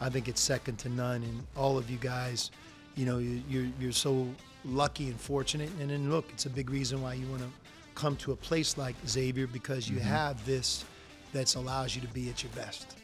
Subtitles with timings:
[0.00, 1.22] I think it's second to none.
[1.22, 2.50] And all of you guys,
[2.96, 4.26] you know, you, you're you're so
[4.64, 5.70] lucky and fortunate.
[5.80, 7.48] And then look, it's a big reason why you want to
[7.94, 10.08] come to a place like Xavier because you Mm-hmm.
[10.08, 10.84] have this
[11.32, 12.94] that allows you to be at your best.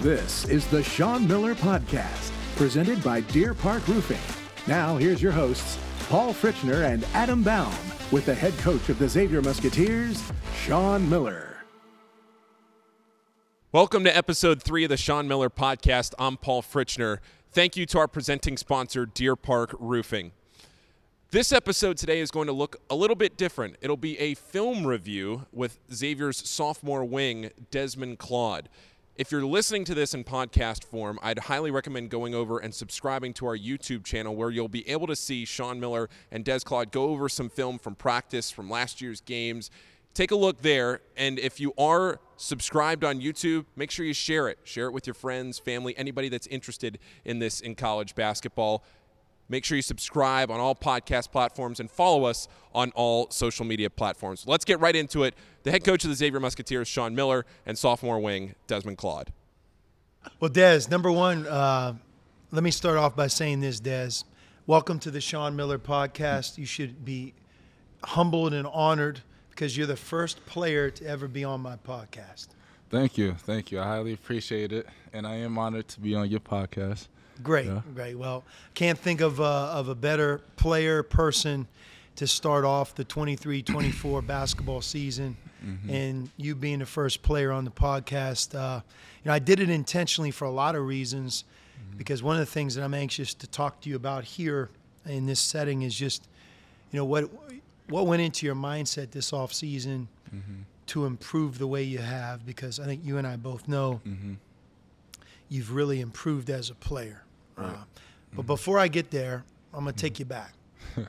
[0.00, 4.20] This is the Sean Miller Podcast, presented by Deer Park Roofing.
[4.66, 5.78] Now, here's your hosts,
[6.08, 7.72] Paul Fritschner and Adam Baum,
[8.10, 10.22] with the head coach of the Xavier Musketeers,
[10.64, 11.53] Sean Miller.
[13.74, 16.14] Welcome to episode three of the Sean Miller podcast.
[16.16, 17.18] I'm Paul Fritschner.
[17.50, 20.30] Thank you to our presenting sponsor, Deer Park Roofing.
[21.32, 23.74] This episode today is going to look a little bit different.
[23.80, 28.68] It'll be a film review with Xavier's sophomore wing, Desmond Claude.
[29.16, 33.34] If you're listening to this in podcast form, I'd highly recommend going over and subscribing
[33.34, 36.92] to our YouTube channel where you'll be able to see Sean Miller and Des Claude
[36.92, 39.68] go over some film from practice from last year's games.
[40.14, 44.48] Take a look there, and if you are subscribed on YouTube, make sure you share
[44.48, 44.60] it.
[44.62, 48.84] Share it with your friends, family, anybody that's interested in this in college basketball.
[49.48, 53.90] Make sure you subscribe on all podcast platforms and follow us on all social media
[53.90, 54.44] platforms.
[54.46, 55.34] Let's get right into it.
[55.64, 59.32] The head coach of the Xavier Musketeers, Sean Miller, and sophomore wing, Desmond Claude.
[60.38, 61.94] Well, Des, number one, uh,
[62.52, 64.22] let me start off by saying this, Des.
[64.68, 66.56] Welcome to the Sean Miller podcast.
[66.56, 67.34] You should be
[68.04, 69.20] humbled and honored
[69.54, 72.48] because you're the first player to ever be on my podcast.
[72.90, 73.80] Thank you, thank you.
[73.80, 77.08] I highly appreciate it, and I am honored to be on your podcast.
[77.42, 77.80] Great, Yeah.
[77.94, 78.16] great.
[78.16, 78.44] Well,
[78.74, 81.66] can't think of uh, of a better player person
[82.16, 85.36] to start off the 23-24 basketball season,
[85.88, 88.54] and you being the first player on the podcast.
[88.54, 88.80] Uh,
[89.24, 91.44] you know, I did it intentionally for a lot of reasons,
[91.96, 94.68] because one of the things that I'm anxious to talk to you about here
[95.06, 96.28] in this setting is just,
[96.92, 97.43] you know, what
[97.88, 100.62] what went into your mindset this off season mm-hmm.
[100.86, 104.34] to improve the way you have, because I think you and I both know mm-hmm.
[105.48, 107.22] you've really improved as a player.
[107.56, 107.62] Uh,
[108.32, 108.46] but mm-hmm.
[108.46, 110.54] before I get there, I'm going to take you back.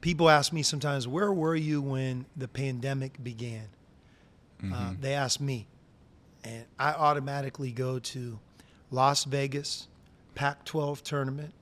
[0.00, 3.68] People ask me sometimes, where were you when the pandemic began?
[4.72, 5.66] Uh, they ask me.
[6.44, 8.38] And I automatically go to
[8.90, 9.88] Las Vegas,
[10.34, 11.52] Pac 12 tournament.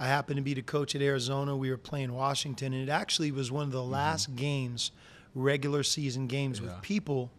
[0.00, 1.54] I happened to be the coach at Arizona.
[1.54, 3.92] We were playing Washington, and it actually was one of the mm-hmm.
[3.92, 4.92] last games,
[5.34, 7.30] regular season games, with people.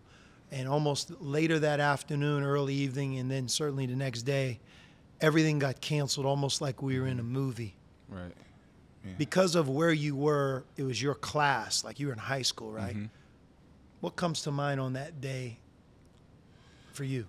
[0.51, 4.59] And almost later that afternoon, early evening, and then certainly the next day,
[5.19, 7.33] everything got canceled, almost like we were in a mm-hmm.
[7.33, 7.75] movie.
[8.07, 8.33] Right.
[9.17, 12.71] Because of where you were, it was your class, like you were in high school,
[12.71, 12.95] right?
[12.95, 13.05] Mm-hmm.
[14.01, 15.57] What comes to mind on that day
[16.93, 17.25] for you?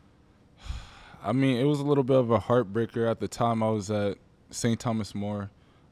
[1.24, 3.62] I mean, it was a little bit of a heartbreaker at the time.
[3.62, 4.18] I was at
[4.52, 4.78] St.
[4.78, 5.50] Thomas More,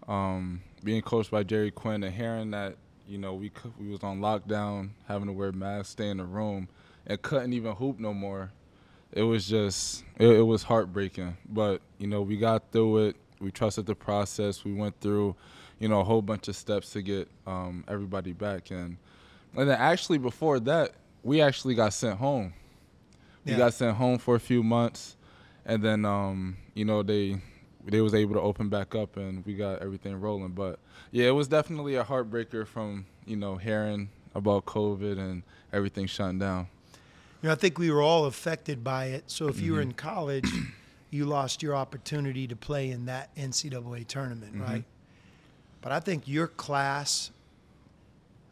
[0.08, 2.76] um, being coached by Jerry Quinn, and hearing that
[3.08, 6.68] you know we we was on lockdown, having to wear masks, stay in the room,
[7.06, 8.52] and couldn't even hoop no more.
[9.12, 11.36] It was just it, it was heartbreaking.
[11.48, 13.16] But you know we got through it.
[13.40, 14.64] We trusted the process.
[14.64, 15.34] We went through,
[15.78, 18.96] you know, a whole bunch of steps to get um, everybody back, and
[19.56, 22.52] and then actually before that, we actually got sent home.
[23.46, 23.58] We Yeah.
[23.58, 25.16] got sent home for a few months,
[25.64, 27.40] and then um, you know they
[27.86, 30.50] they was able to open back up, and we got everything rolling.
[30.50, 30.78] But
[31.10, 35.42] yeah, it was definitely a heartbreaker from you know hearing about COVID and
[35.72, 36.68] everything shutting down.
[37.42, 39.24] You know, I think we were all affected by it.
[39.30, 39.90] So if you were mm-hmm.
[39.90, 40.50] in college,
[41.10, 44.62] you lost your opportunity to play in that NCAA tournament, mm-hmm.
[44.62, 44.84] right?
[45.80, 47.30] But I think your class,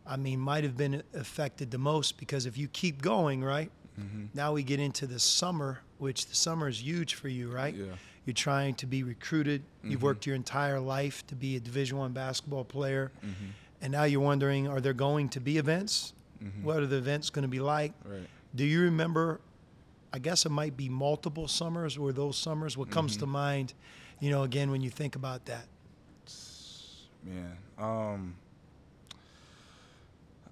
[0.07, 3.71] I mean, might have been affected the most because if you keep going, right?
[4.01, 4.27] Mm-hmm.
[4.33, 7.75] Now we get into the summer, which the summer is huge for you, right?
[7.75, 7.85] Yeah.
[8.29, 9.63] You're trying to be recruited.
[9.83, 13.11] You've worked your entire life to be a Division One basketball player,
[13.81, 16.13] and now you're wondering, are there going to be events?
[16.63, 17.95] What are the events going to be like?
[18.05, 18.21] Right.
[18.55, 19.41] Do you remember?
[20.13, 22.77] I guess it might be multiple summers or those summers.
[22.77, 23.73] What comes to mind,
[24.21, 25.65] you know, again when you think about that?
[27.25, 28.35] Man, um,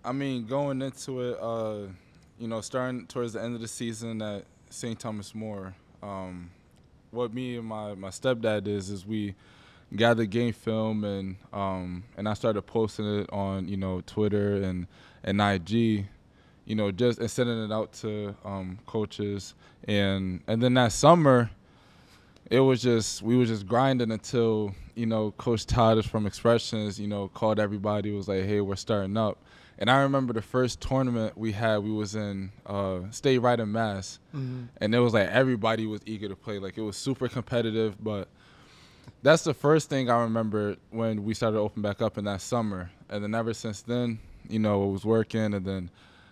[0.03, 1.89] I mean, going into it, uh,
[2.39, 4.99] you know, starting towards the end of the season at St.
[4.99, 6.51] Thomas More, um,
[7.17, 9.35] what me and my, my stepdad is is we
[9.95, 14.87] gather game film and um, and I started posting it on you know Twitter and
[15.25, 16.07] and IG,
[16.67, 19.55] you know, just and sending it out to um, coaches.
[19.89, 21.51] And and then that summer
[22.51, 27.09] it was just we were just grinding until you know Coach Todd from Expressions you
[27.09, 29.39] know called everybody was like hey we're starting up
[29.79, 33.71] and I remember the first tournament we had we was in uh, State Right in
[33.73, 37.97] Mass and it was like everybody was eager to play like it was super competitive
[38.03, 38.29] but
[39.23, 42.41] that's the first thing I remember when we started to open back up in that
[42.41, 44.19] summer and then ever since then
[44.49, 45.91] you know it was working and then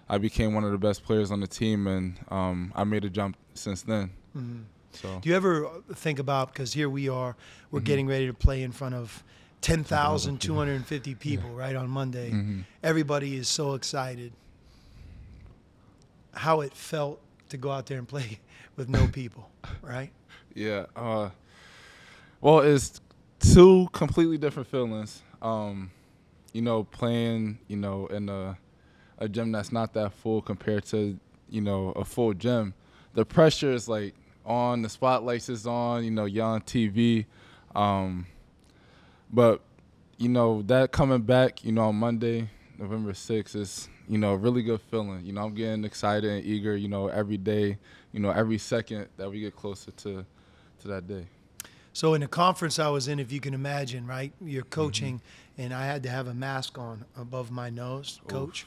[0.08, 3.08] I became one of the best players on the team, and um, I made a
[3.08, 4.10] jump since then.
[4.36, 4.60] Mm-hmm.
[4.92, 7.36] So Do you ever think about because here we are,
[7.70, 7.86] we're Mm-hmm.
[7.86, 9.24] getting ready to play in front of
[9.64, 12.30] 10,250 people right on Monday.
[12.30, 12.60] Mm-hmm.
[12.82, 14.34] Everybody is so excited.
[16.34, 17.18] How it felt
[17.48, 18.40] to go out there and play
[18.76, 19.48] with no people,
[19.80, 20.10] right?
[20.52, 20.84] Yeah.
[20.94, 21.30] Uh,
[22.42, 23.00] well, it's
[23.40, 25.22] two completely different feelings.
[25.40, 25.90] Um,
[26.52, 28.58] you know, playing, you know, in a,
[29.16, 31.18] a gym that's not that full compared to,
[31.48, 32.74] you know, a full gym.
[33.14, 34.14] The pressure is like
[34.44, 37.24] on, the spotlights is on, you know, you're on TV.
[37.74, 38.26] Um,
[39.34, 39.60] but,
[40.16, 42.48] you know, that coming back, you know, on Monday,
[42.78, 45.24] November 6th is, you know, a really good feeling.
[45.24, 47.78] You know, I'm getting excited and eager, you know, every day,
[48.12, 50.24] you know, every second that we get closer to
[50.80, 51.26] to that day.
[51.92, 54.70] So in the conference I was in, if you can imagine, right, you're Mm-hmm.
[54.70, 55.20] coaching,
[55.56, 58.66] and I had to have a mask on above my nose, coach.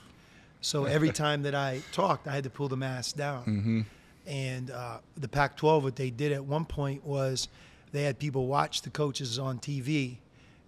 [0.62, 3.44] So every time that I talked, I had to pull the mask down.
[3.46, 3.82] Mm-hmm.
[4.28, 7.48] And uh, the Pac-12, what they did at one point was
[7.92, 10.18] they had people watch the coaches on TV,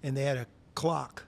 [0.04, 1.24] and they had a clock,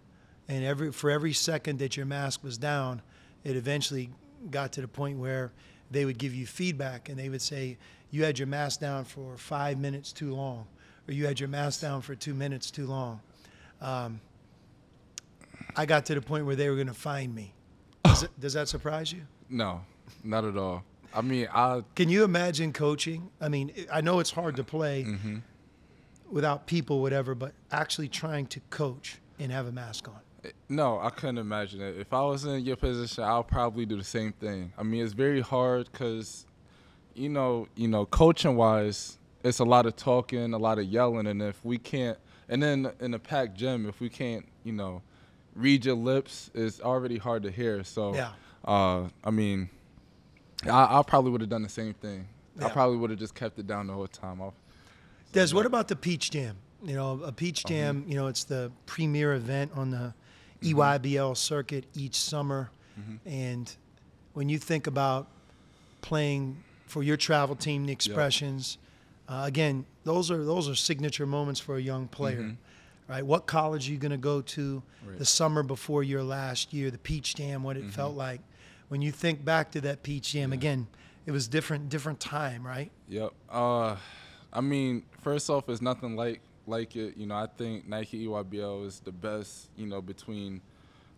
[0.47, 3.01] and every for every second that your mask was down,
[3.43, 4.09] it eventually
[4.49, 5.51] got to the point where
[5.89, 7.77] they would give you feedback, and they would say
[8.11, 10.67] you had your mask down for five minutes too long,
[11.07, 13.19] or you had your mask down for two minutes too long.
[13.81, 14.21] Um,
[15.75, 17.53] I got to the point where they were going to find me.
[18.03, 19.21] Does, it, does that surprise you?
[19.49, 19.81] No,
[20.23, 20.83] not at all.
[21.13, 23.29] I mean, I Can you imagine coaching?
[23.39, 25.37] I mean, I know it's hard to play Mm-hmm.
[26.31, 30.19] Without people, whatever, but actually trying to coach and have a mask on.
[30.69, 31.97] no, I couldn't imagine it.
[31.99, 34.73] If I was in your position, I'll probably do the same thing.
[34.77, 36.45] I mean, it's very hard because,
[37.13, 41.27] you know, you know, coaching wise, it's a lot of talking, a lot of yelling,
[41.27, 42.17] and if we can't,
[42.49, 45.01] and then in a packed gym, if we can't, you know,
[45.55, 47.83] read your lips, it's already hard to hear.
[47.83, 48.31] So, Yeah.
[48.65, 49.69] uh, I mean,
[50.65, 52.27] I, I probably would have done the same thing.
[52.61, 54.41] I probably would have just kept it down the whole time.
[54.41, 54.53] I'll,
[55.31, 56.57] Des, what about the Peach Jam?
[56.83, 57.31] You know, a Uh-huh.
[57.31, 60.13] Peach Jam, you know, it's the premier event on the
[60.63, 60.79] Mm-hmm.
[60.79, 62.69] EYBL circuit each summer.
[63.25, 63.75] And
[64.33, 65.27] when you think about
[66.01, 68.77] playing for your travel team, the expressions,
[69.27, 72.55] uh, again, those are those are signature moments for a young player.
[73.07, 73.25] Right?
[73.25, 75.09] What college are you going to go to Mm-hmm.
[75.09, 75.17] Right.
[75.17, 77.89] the summer before your last year, the Peach Jam, what it Mm-hmm.
[77.89, 78.41] felt like.
[78.89, 80.85] When you think back to that Peach Jam, again,
[81.25, 82.91] it was different different time, right?
[83.09, 83.33] Yep.
[83.49, 83.95] Uh,
[84.53, 87.17] I mean, first off, it's nothing like like it.
[87.17, 89.69] You know, I think Nike EYBL is the best.
[89.75, 90.61] You know, between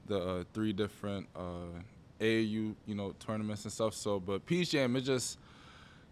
[0.07, 1.79] the uh, three different uh,
[2.19, 3.93] AAU you know tournaments and stuff.
[3.93, 5.37] So, but Peach Jam, it just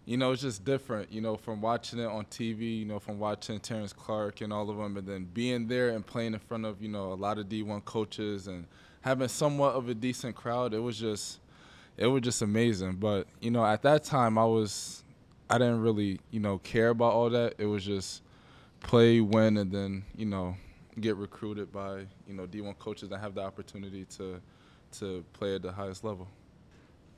[0.04, 3.18] you know, it's just different, you know, from watching it on TV, you know, from
[3.18, 6.64] watching Terrence Clarke and all of them, and then being there and playing in front
[6.64, 8.66] of, you know, a lot of D1 coaches and
[9.02, 10.74] having somewhat of a decent crowd.
[10.74, 11.38] It was just,
[11.96, 12.94] it was just amazing.
[12.96, 15.01] But, you know, at that time, I was,
[15.52, 17.56] I didn't really, you know, care about all that.
[17.58, 18.22] It was just
[18.80, 20.56] play, win, and then, you know,
[20.98, 24.40] get recruited by, you know, D1 coaches that have the opportunity to,
[24.98, 26.26] to play at the highest level.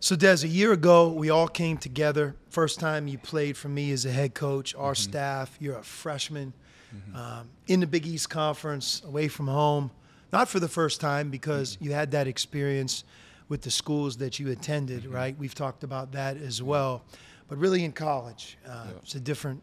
[0.01, 2.35] So, Des, a year ago, we all came together.
[2.51, 5.11] First time you played for me as a head coach, our mm-hmm.
[5.11, 5.57] staff.
[5.61, 6.53] You're a freshman
[6.95, 7.17] mm-hmm.
[7.17, 9.93] um, in the Big East Conference, away from home.
[10.33, 11.85] Not for the first time because mm-hmm.
[11.85, 13.05] you had that experience
[13.49, 15.39] with the schools that you attended, right?
[15.39, 17.05] We've talked about that as well.
[17.49, 19.63] But really in college, uh, it's a different,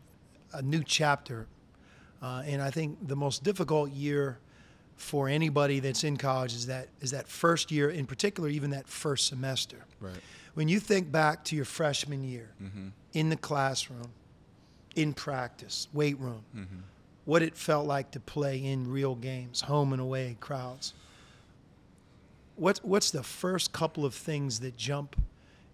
[0.54, 1.48] a new chapter.
[2.22, 4.38] Uh, and I think the most difficult year
[4.96, 8.88] for anybody that's in college is that is that first year, in particular, even that
[8.88, 9.77] first semester.
[10.00, 10.13] Right.
[10.53, 12.51] When you think back to your freshman year
[13.13, 14.12] in the classroom,
[14.96, 16.44] in practice, weight room,
[17.25, 20.94] what it felt like to play in real games, home and away crowds.
[22.58, 25.15] What's what's the first couple of things that jump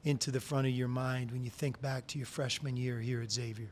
[0.07, 3.21] into the front of your mind when you think back to your freshman year here
[3.21, 3.67] at Xavier?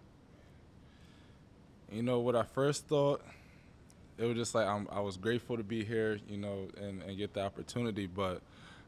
[1.89, 3.21] You know what I first thought?
[4.17, 7.17] It was just like I'm, I was grateful to be here, you know, and, and
[7.17, 8.05] get the opportunity.
[8.05, 8.41] But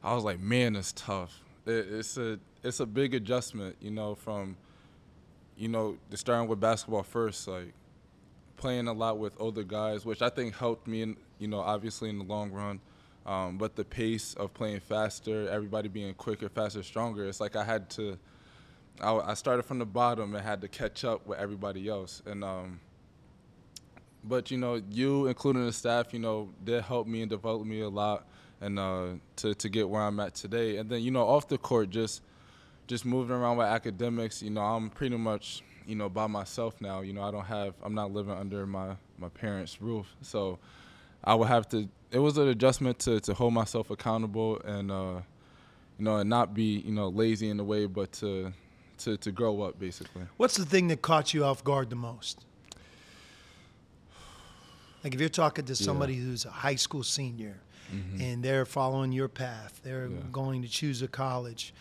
[0.04, 1.40] I was like, man, it's tough.
[1.66, 4.58] It, it's a it's a big adjustment, you know, from
[5.58, 7.74] you know starting with basketball first, like
[8.58, 12.10] playing a lot with older guys, which I think helped me, in, you know, obviously
[12.10, 12.82] in the long run.
[13.28, 17.28] Um, but the pace of playing faster, everybody being quicker, faster, stronger.
[17.28, 18.18] It's like I had to.
[19.02, 22.44] I, I started from the bottom and had to catch up with everybody else, and
[22.44, 22.80] um,
[24.24, 27.82] but you know, you, including the staff, you know, did help me and develop me
[27.82, 28.28] a lot,
[28.62, 30.78] and uh, to to get where I'm at today.
[30.78, 32.22] And then you know, off the court, just
[32.88, 34.42] just moving around with academics.
[34.42, 37.02] You know, I'm pretty much you know by myself now.
[37.02, 40.60] You know, I don't have, I'm not living under my my parents' roof, so
[41.24, 41.88] I would have to.
[42.12, 44.92] It was an adjustment to to hold myself accountable and.
[44.92, 45.22] Uh,
[46.00, 48.54] you know, and not be you know lazy in a way, but to
[49.00, 50.22] to to grow up basically.
[50.38, 52.46] What's the thing that caught you off guard the most?
[55.04, 57.60] Like if you're talking to somebody who's a high school senior
[58.20, 60.18] and they're following your path, they're Yeah.
[60.32, 61.74] going to choose a college,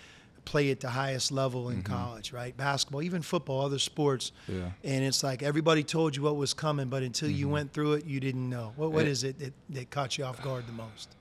[0.47, 1.93] play at the highest level in mm-hmm.
[1.93, 2.57] college, right?
[2.57, 4.33] Basketball, even football, other sports.
[4.49, 4.71] Yeah.
[4.83, 7.53] And it's like everybody told you what was coming, but until you mm-hmm.
[7.53, 8.73] went through it, you didn't know.
[8.77, 11.15] What, what It- is it that, that caught you off guard the most?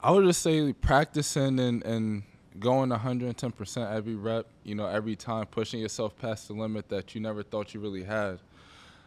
[0.00, 2.22] I would just say practicing and, and
[2.58, 7.20] going 110% every rep, you know, every time, pushing yourself past the limit that you
[7.20, 8.38] never thought you really had.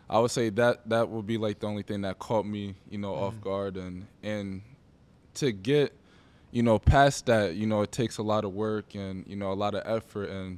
[0.10, 2.98] I would say that that would be like the only thing that caught me, you
[2.98, 3.44] know, off mm-hmm.
[3.44, 4.62] guard and and
[5.36, 5.94] to get,
[6.58, 9.52] you know, past that, you know, it takes a lot of work and you know
[9.52, 10.58] a lot of effort and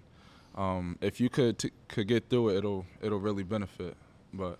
[0.55, 3.97] um, if you could t- could get through it, it'll it'll really benefit.
[4.33, 4.59] But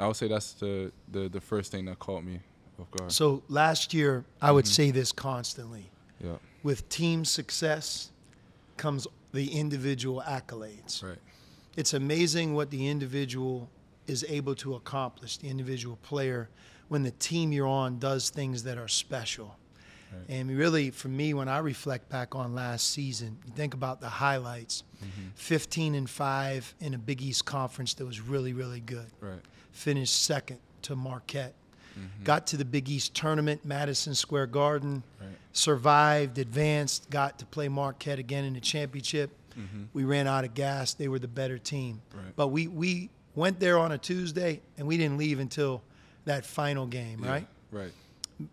[0.00, 2.40] I would say that's the the, the first thing that caught me
[2.80, 3.12] off guard.
[3.12, 5.90] So last year, I would say this constantly.
[6.24, 8.10] yeah, With team success
[8.78, 11.02] comes the individual accolades.
[11.02, 11.18] right.
[11.76, 13.68] It's amazing what the individual
[14.06, 16.48] is able to accomplish, the individual player,
[16.88, 19.56] when the team you're on does things that are special.
[20.28, 24.08] And really, for me, when I reflect back on last season, you think about the
[24.08, 25.28] highlights mm-hmm.
[25.34, 29.06] 15 and 5 in a Big East conference that was really, really good.
[29.20, 29.40] Right.
[29.72, 31.54] Finished second to Marquette.
[31.98, 32.24] Mm-hmm.
[32.24, 35.02] Got to the Big East tournament, Madison Square Garden.
[35.20, 35.30] Right.
[35.52, 39.30] Survived, advanced, got to play Marquette again in the championship.
[39.58, 39.84] Mm-hmm.
[39.92, 40.94] We ran out of gas.
[40.94, 42.00] They were the better team.
[42.14, 42.34] Right.
[42.34, 45.82] But we, we went there on a Tuesday and we didn't leave until
[46.24, 47.46] that final game, Yeah, right?
[47.70, 47.92] Right.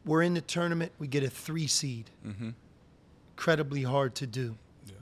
[0.05, 0.91] We're in the tournament.
[0.99, 2.09] We get a three seed.
[2.25, 2.49] Mm-hmm.
[3.35, 4.57] Incredibly hard to do.
[4.87, 4.93] Yeah.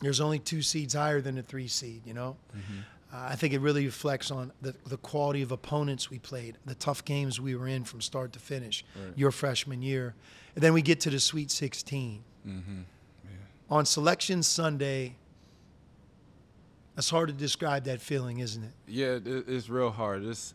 [0.00, 2.36] There's only two seeds higher than a three seed, you know?
[2.56, 2.80] Mm-hmm.
[3.12, 6.76] Uh, I think it really reflects on the, the quality of opponents we played, the
[6.76, 9.12] tough games we were in from start to finish, Right.
[9.18, 10.14] your freshman year.
[10.54, 12.22] And then we get to the Sweet 16.
[12.46, 12.80] Mm-hmm.
[13.68, 15.16] On Selection Sunday,
[16.96, 18.72] it's hard to describe that feeling, isn't it?
[18.86, 20.24] Yeah, it's real hard.
[20.24, 20.54] It's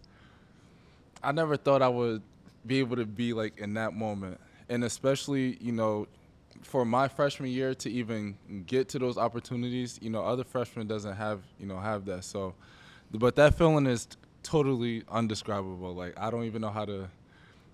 [1.24, 2.22] I never thought I would
[2.66, 6.08] be able to be like in that moment, and especially you know,
[6.62, 11.16] for my freshman year to even get to those opportunities, you know, other freshmen doesn't
[11.16, 12.24] have you know have that.
[12.24, 12.54] So,
[13.12, 14.08] but that feeling is
[14.44, 15.94] totally undescribable.
[15.94, 17.10] Like I don't even know how to.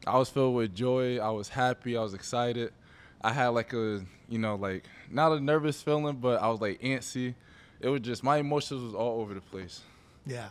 [0.07, 1.19] I was filled with joy.
[1.19, 1.95] I was happy.
[1.95, 2.73] I was excited.
[3.21, 6.81] I had like a you know like not a nervous feeling, but I was like
[6.81, 7.35] antsy.
[7.79, 9.81] It was just my emotions was all over the place.
[10.25, 10.49] Yeah.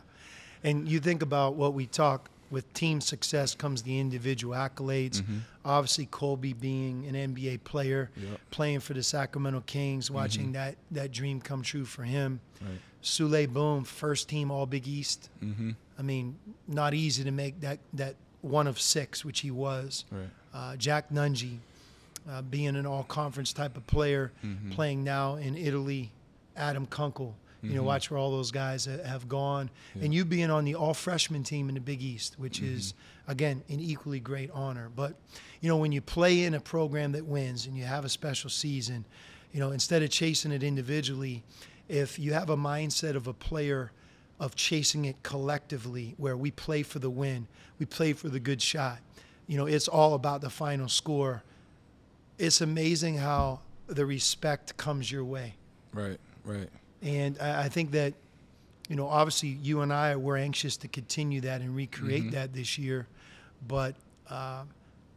[0.62, 5.22] And you think about what we talk with team success comes the individual accolades.
[5.64, 8.40] Obviously, Colby being an NBA player, Yep.
[8.50, 12.40] playing for the Sacramento Kings, watching that, that dream come true for him.
[12.60, 12.78] Right.
[13.02, 15.28] Souley Boum, first team All Big East.
[15.42, 15.70] Mm-hmm.
[15.98, 20.04] I mean, not easy to make that, that one of six, which he was.
[20.10, 20.28] Right.
[20.52, 21.58] Uh, Jack Nunge,
[22.28, 24.72] uh, being an all conference type of player, Mm-hmm.
[24.72, 26.10] playing now in Italy.
[26.56, 27.86] Adam Kunkel, you know, mm-hmm.
[27.86, 29.70] watch where all those guys have gone.
[30.00, 32.74] And you being on the all freshman team in the Big East, which mm-hmm.
[32.74, 32.94] is,
[33.28, 34.90] again, an equally great honor.
[34.94, 35.14] But,
[35.60, 38.50] you know, when you play in a program that wins and you have a special
[38.50, 39.04] season,
[39.52, 41.42] you know, instead of chasing it individually,
[41.88, 43.92] if you have a mindset of a player
[44.38, 47.46] of chasing it collectively, where we play for the win,
[47.78, 49.00] we play for the good shot,
[49.46, 51.42] you know, it's all about the final score.
[52.38, 55.56] It's amazing how the respect comes your way.
[55.92, 56.18] Right.
[56.44, 56.70] Right.
[57.02, 58.14] And I, I think that,
[58.88, 62.78] you know, obviously you and I we're anxious to continue that and recreate that this
[62.78, 63.06] year,
[63.66, 63.94] but
[64.28, 64.64] uh,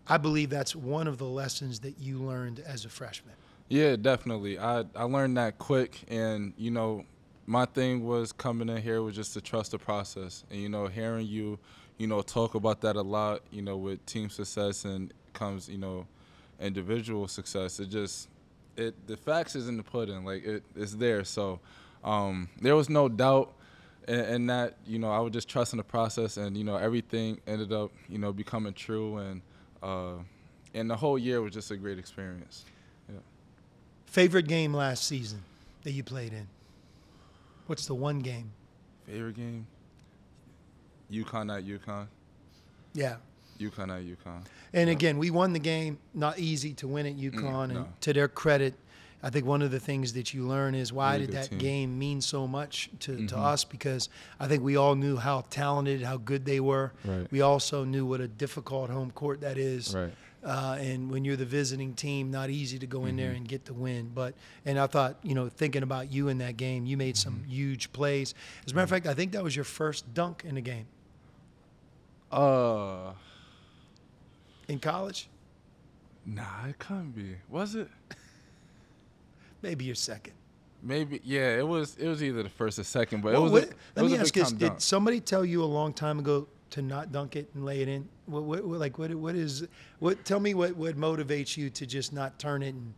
[0.08, 3.36] I believe that's one of the lessons that you learned as a freshman.
[3.70, 4.60] Yeah, definitely.
[4.60, 7.06] I I learned that quick, and you know,
[7.46, 10.88] my thing was coming in here was just to trust the process, and you know,
[10.88, 11.58] hearing you,
[11.98, 13.42] you know, talk about that a lot.
[13.52, 16.06] You know, with team success and comes, you know,
[16.60, 17.80] individual success.
[17.80, 18.28] It just
[18.78, 20.26] it the facts is in the pudding.
[20.26, 21.24] Like it, it's there.
[21.24, 21.60] So
[22.04, 23.54] um, there was no doubt
[24.08, 24.78] in, in that.
[24.86, 28.18] You know, I was just trusting the process, and you know, everything ended up, you
[28.18, 29.42] know, becoming true, and
[29.82, 30.16] uh,
[30.74, 32.66] and the whole year was just a great experience.
[33.10, 33.20] Yeah.
[34.06, 35.44] Favorite game last season
[35.84, 36.48] that you played in?
[37.68, 38.52] What's the one game?
[39.06, 39.68] Favorite game?
[41.12, 42.08] UConn at UConn.
[42.94, 43.18] Yeah.
[43.70, 44.44] UConn at UConn.
[44.74, 44.96] And Yeah.
[44.96, 45.98] again, we won the game.
[46.14, 47.88] Not easy to win at UConn, and no.
[48.02, 48.74] to their credit,
[49.26, 51.60] I think one of the things that you learn is why Really did that team.
[51.60, 53.40] game mean so much to, to Mhm.
[53.54, 53.64] us?
[53.64, 56.92] Because I think we all knew how talented, how good they were.
[57.06, 57.32] Right.
[57.32, 59.96] We also knew what a difficult home court that is.
[59.96, 60.14] Right.
[60.44, 63.18] Uh, and when you're the visiting team, not easy to go in Mm-hmm.
[63.18, 64.12] there and get the win.
[64.14, 64.34] But
[64.66, 67.30] and I thought, you know, thinking about you in that game, you made Mm-hmm.
[67.40, 68.34] some huge plays.
[68.66, 70.88] As a matter of fact, I think that was your first dunk in the game
[72.30, 73.14] Uh,
[74.68, 75.30] in college.
[76.26, 77.36] nah, it couldn't be.
[77.50, 77.90] Was it?
[79.62, 80.34] maybe your second.
[80.82, 83.52] Maybe yeah, it was it was either the first or second, but it was.
[83.52, 84.82] what- a, it let was me a ask this: Did dunk.
[84.82, 88.08] somebody tell you a long time ago to not dunk it and lay it in?
[88.26, 89.66] What, what, what- like what what is
[90.00, 90.26] what?
[90.26, 92.94] Tell me what what motivates you to just not turn it and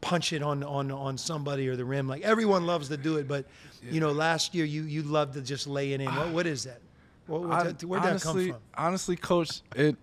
[0.00, 2.08] punch it on on on somebody or the rim?
[2.08, 3.46] Like everyone loves to do it, but
[3.88, 6.12] you know, last year you you loved to just lay it in.
[6.12, 6.80] What what is that?
[7.28, 8.56] What, what, I- that- where'd that come from?
[8.76, 9.96] Honestly, coach, it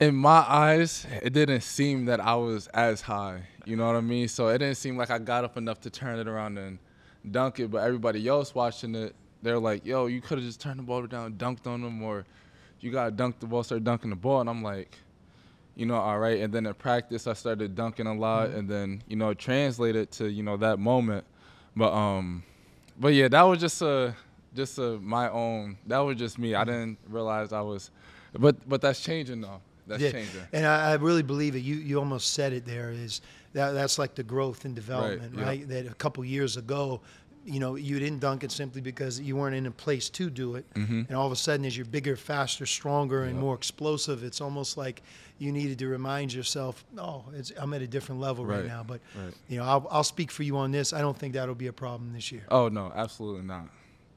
[0.00, 3.42] in my eyes, it didn't seem that I was as high.
[3.66, 4.28] You know what I mean?
[4.28, 6.78] So it didn't seem like I got up enough to turn it around and
[7.30, 7.70] dunk it.
[7.70, 11.06] But everybody else watching it, they're like, "Yo, you could have just turned the ball
[11.06, 12.24] down, dunked on them, or
[12.80, 14.96] you gotta dunk the ball, start dunking the ball." And I'm like,
[15.76, 16.40] you know, all right.
[16.40, 18.58] And then in practice, I started dunking a lot, Mm-hmm.
[18.58, 21.24] and then you know, translated to you know that moment.
[21.76, 22.42] But um,
[22.98, 24.14] but yeah, that was just a
[24.54, 25.76] just a my own.
[25.86, 26.52] That was just me.
[26.52, 26.60] Mm-hmm.
[26.60, 27.90] I didn't realize I was,
[28.32, 29.60] but but that's changing though.
[29.90, 30.40] That's Yeah, changing.
[30.52, 31.60] and I, I really believe it.
[31.60, 32.90] You you almost said it there.
[32.90, 33.20] Is
[33.52, 35.44] that that's like the growth and development, yeah.
[35.44, 35.68] right?
[35.68, 37.00] That a couple years ago,
[37.44, 40.54] you know, you didn't dunk it simply because you weren't in a place to do
[40.56, 41.02] it, Mm-hmm.
[41.08, 44.76] and all of a sudden, as you're bigger, faster, stronger, and more explosive, it's almost
[44.76, 45.02] like
[45.38, 48.82] you needed to remind yourself, "Oh, it's, I'm at a different level right, Right, now."
[48.86, 49.34] But right.
[49.48, 50.92] you know, I'll, I'll speak for you on this.
[50.92, 52.44] I don't think that'll be a problem this year.
[52.50, 53.66] Oh no, absolutely not.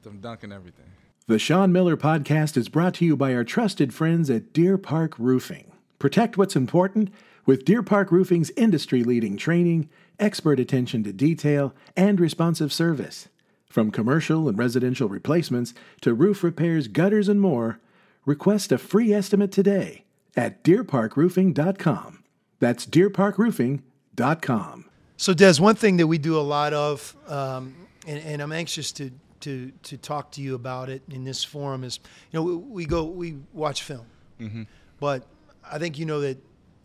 [0.06, 0.84] I'm dunking everything.
[1.26, 5.18] The Sean Miller Podcast is brought to you by our trusted friends at Deer Park
[5.18, 5.72] Roofing.
[5.98, 7.10] Protect what's important
[7.46, 9.88] with Deer Park Roofing's industry leading training,
[10.20, 13.30] expert attention to detail, and responsive service.
[13.66, 17.80] From commercial and residential replacements to roof repairs, gutters, and more,
[18.26, 20.04] request a free estimate today
[20.36, 22.22] at deerparkroofing.com.
[22.60, 24.84] That's deerparkroofing.com.
[25.16, 27.74] So, Des, one thing that we do a lot of, um,
[28.06, 29.10] and, and I'm anxious to,
[29.44, 32.86] to to talk to you about it in this forum, is you know we, we
[32.86, 34.06] go we watch film,
[34.40, 34.62] mm-hmm.
[35.00, 35.26] but
[35.70, 36.38] I think you know that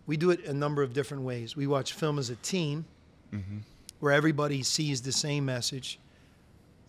[0.06, 1.56] we do it a number of different ways.
[1.56, 2.86] We watch film as a team,
[3.34, 3.60] mm-hmm.
[4.00, 6.00] where everybody sees the same message.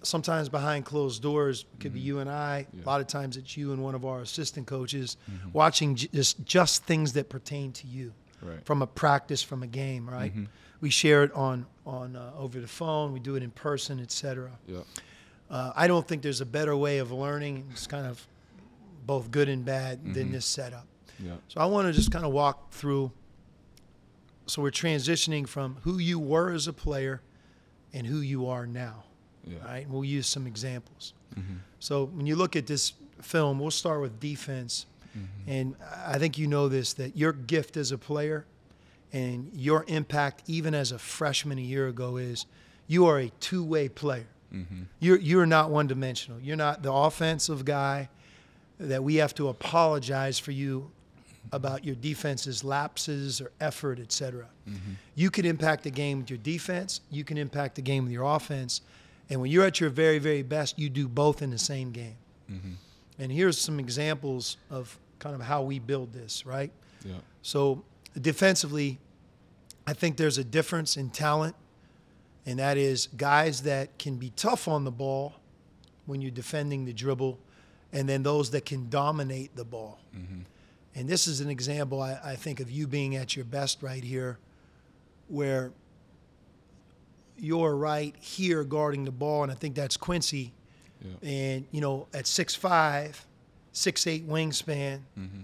[0.02, 2.06] Sometimes behind closed doors, could be mm-hmm.
[2.06, 2.66] you and I.
[2.82, 5.16] A lot of times it's you and one of our assistant coaches
[5.52, 8.64] watching just just things that pertain to you Right.
[8.64, 10.32] from a practice, from a game, right?
[10.80, 13.12] We share it on on uh, over the phone.
[13.12, 14.50] We do it in person, etc.
[14.66, 14.86] Yep.
[15.50, 17.66] Uh, I don't think there's a better way of learning.
[17.72, 18.24] It's kind of
[19.04, 20.32] both good and bad than mm-hmm.
[20.32, 20.86] this setup.
[21.18, 21.40] Yep.
[21.48, 23.10] So I want to just kind of walk through.
[24.46, 27.20] So we're transitioning from who you were as a player
[27.92, 29.04] and who you are now.
[29.44, 29.58] Yeah.
[29.64, 29.84] Right?
[29.84, 31.14] And we'll use some examples.
[31.34, 31.56] Mm-hmm.
[31.80, 34.86] So when you look at this film, we'll start with defense.
[35.16, 35.50] Mm-hmm.
[35.50, 38.46] And I think you know this that your gift as a player
[39.12, 42.46] and your impact, even as a freshman a year ago, is
[42.86, 44.28] you are a two way player.
[44.54, 44.82] Mm-hmm.
[44.98, 46.40] You're, you're not one dimensional.
[46.40, 48.08] You're not the offensive guy
[48.78, 50.90] that we have to apologize for you
[51.52, 54.46] about your defense's lapses or effort, et cetera.
[54.68, 54.92] Mm-hmm.
[55.14, 57.00] You can impact the game with your defense.
[57.10, 58.82] You can impact the game with your offense.
[59.28, 62.16] And when you're at your very, very best, you do both in the same game.
[62.50, 62.72] Mm-hmm.
[63.18, 66.72] And here's some examples of kind of how we build this, right?
[67.04, 67.22] Yep.
[67.42, 67.84] So
[68.20, 68.98] defensively,
[69.86, 71.54] I think there's a difference in talent,
[72.46, 75.34] and that is guys that can be tough on the ball
[76.06, 77.38] when you're defending the dribble,
[77.92, 79.98] and then those that can dominate the ball.
[80.16, 80.40] Mm-hmm.
[80.94, 84.02] And this is an example, I, I think, of you being at your best right
[84.02, 84.38] here,
[85.28, 85.72] where
[87.38, 90.52] you're right here guarding the ball, and I think that's Quincy.
[91.02, 91.18] Yep.
[91.22, 93.16] And, you know, at 6'5,
[93.72, 95.40] 6'8 wingspan, mm-hmm.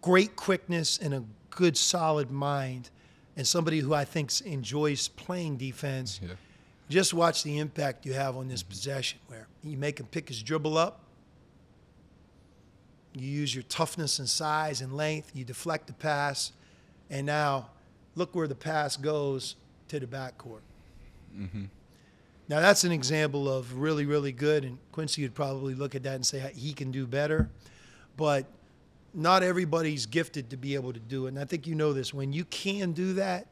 [0.00, 2.90] great quickness and a good solid mind,
[3.36, 6.20] and somebody who I think enjoys playing defense.
[6.22, 6.34] Yeah.
[6.88, 8.70] Just watch the impact you have on this mm-hmm.
[8.70, 11.00] possession where you make him pick his dribble up.
[13.12, 15.32] You use your toughness and size and length.
[15.34, 16.52] You deflect the pass.
[17.10, 17.70] And now
[18.14, 19.56] look where the pass goes
[19.88, 20.60] to the backcourt.
[21.36, 21.64] Mm-hmm.
[22.48, 24.64] Now, that's an example of really, really good.
[24.64, 27.48] And Quincy would probably look at that and say he can do better.
[28.16, 28.46] But
[29.16, 31.30] not everybody's gifted to be able to do it.
[31.30, 32.12] And I think you know this.
[32.12, 33.46] When you can do that,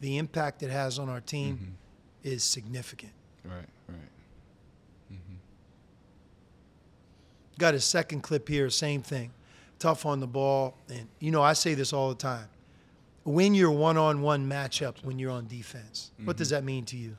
[0.00, 1.70] the impact it has on our team mm-hmm.
[2.24, 3.12] is significant.
[3.44, 3.68] Right.
[3.86, 3.98] Right.
[5.12, 5.34] Mm-hmm.
[7.58, 9.30] Got a second clip here, same thing.
[9.78, 10.74] Tough on the ball.
[10.88, 12.48] And, you know, I say this all the time.
[13.24, 16.12] Win your one on one matchup when you're on defense.
[16.24, 16.54] What does mm-hmm.
[16.56, 17.16] that mean to you?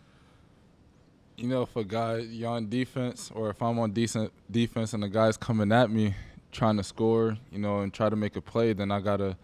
[1.38, 5.02] you know, if a guy you're on defense, or if I'm on decent defense and
[5.02, 6.14] the guy's coming at me
[6.52, 9.38] trying to score, you know, and try to make a play, then I gotta,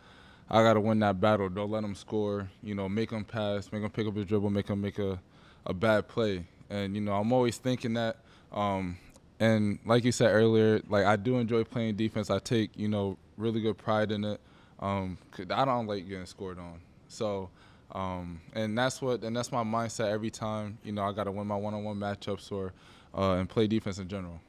[0.49, 1.49] I gotta win that battle.
[1.49, 2.49] Don't let them score.
[2.63, 5.19] You know, make them pass, make them pick up his dribble, make them make a,
[5.65, 6.45] a bad play.
[6.69, 8.17] And you know, I'm always thinking that.
[8.51, 8.97] Um,
[9.39, 12.29] and like you said earlier, like I do enjoy playing defense.
[12.29, 14.41] I take you know really good pride in it.
[14.79, 15.17] Um,
[15.51, 16.79] I don't like getting scored on.
[17.07, 17.49] So
[17.91, 20.77] Um, and that's what and that's my mindset every time.
[20.83, 22.73] You know, I got to win my one-on-one matchups or
[23.17, 24.39] uh, and play defense in general.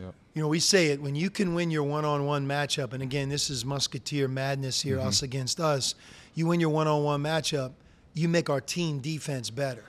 [0.00, 0.14] Yep.
[0.34, 3.50] You know, we say it when you can win your one-on-one matchup, and again, this
[3.50, 5.08] is Musketeer madness here, Mm-hmm.
[5.08, 5.94] us against us.
[6.34, 7.72] You win your one-on-one matchup,
[8.14, 9.84] you make our team defense better.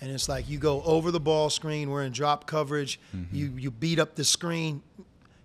[0.00, 3.34] And it's like you go over the ball screen, we're in drop coverage, Mm-hmm.
[3.36, 4.82] you you beat up the screen,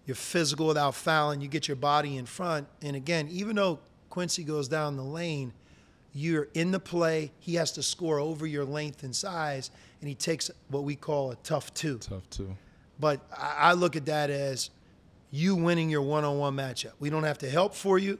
[0.07, 2.67] you're physical without fouling, you get your body in front.
[2.81, 5.51] And again, even though Quincy goes down the lane,
[6.13, 9.69] you're in the play, he has to score over your length and size,
[9.99, 11.97] and he takes what we call a tough two.
[11.97, 12.55] Tough too.
[12.99, 14.69] But I look at that as
[15.31, 16.93] you winning your one-on-one matchup.
[16.99, 18.19] We don't have to help for you.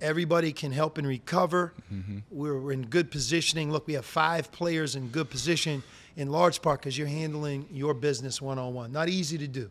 [0.00, 1.74] Everybody can help and recover.
[1.92, 2.18] Mm-hmm.
[2.30, 3.70] We're in good positioning.
[3.70, 5.82] Look, we have five players in good position,
[6.16, 8.92] in large part because you're handling your business one-on-one.
[8.92, 9.70] Not easy to do.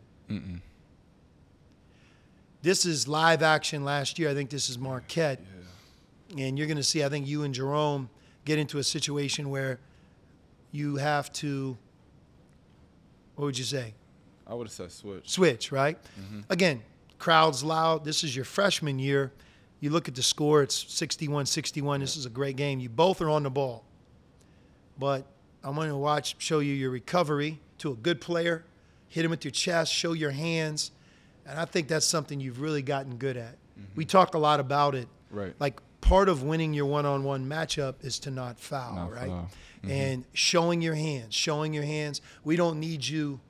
[2.62, 4.28] This is live action last year.
[4.30, 5.40] I think this is Marquette.
[6.36, 8.08] And you're going to see, I think you and Jerome
[8.44, 9.80] get into a situation where
[10.70, 11.76] you have to,
[13.34, 13.94] what would you say?
[14.50, 15.30] I would have said switch.
[15.30, 15.96] switch, right?
[16.20, 16.40] Mm-hmm.
[16.50, 16.82] Again,
[17.18, 18.04] crowd's loud.
[18.04, 19.32] This is your freshman year.
[19.78, 22.00] You look at the score, it's 61 61.
[22.00, 22.80] This is a great game.
[22.80, 23.84] You both are on the ball.
[24.98, 25.24] But
[25.62, 28.64] I'm going to watch, show you your recovery to a good player,
[29.08, 30.90] hit him with your chest, show your hands.
[31.46, 33.52] And I think that's something you've really gotten good at.
[33.52, 33.84] Mm-hmm.
[33.94, 35.08] We talk a lot about it.
[35.30, 35.54] Right.
[35.58, 39.28] Like part of winning your one on one matchup is to not foul, Not right?
[39.28, 39.50] foul.
[39.82, 39.90] Mm-hmm.
[39.90, 42.20] And showing your hands, showing your hands.
[42.44, 43.40] We don't need you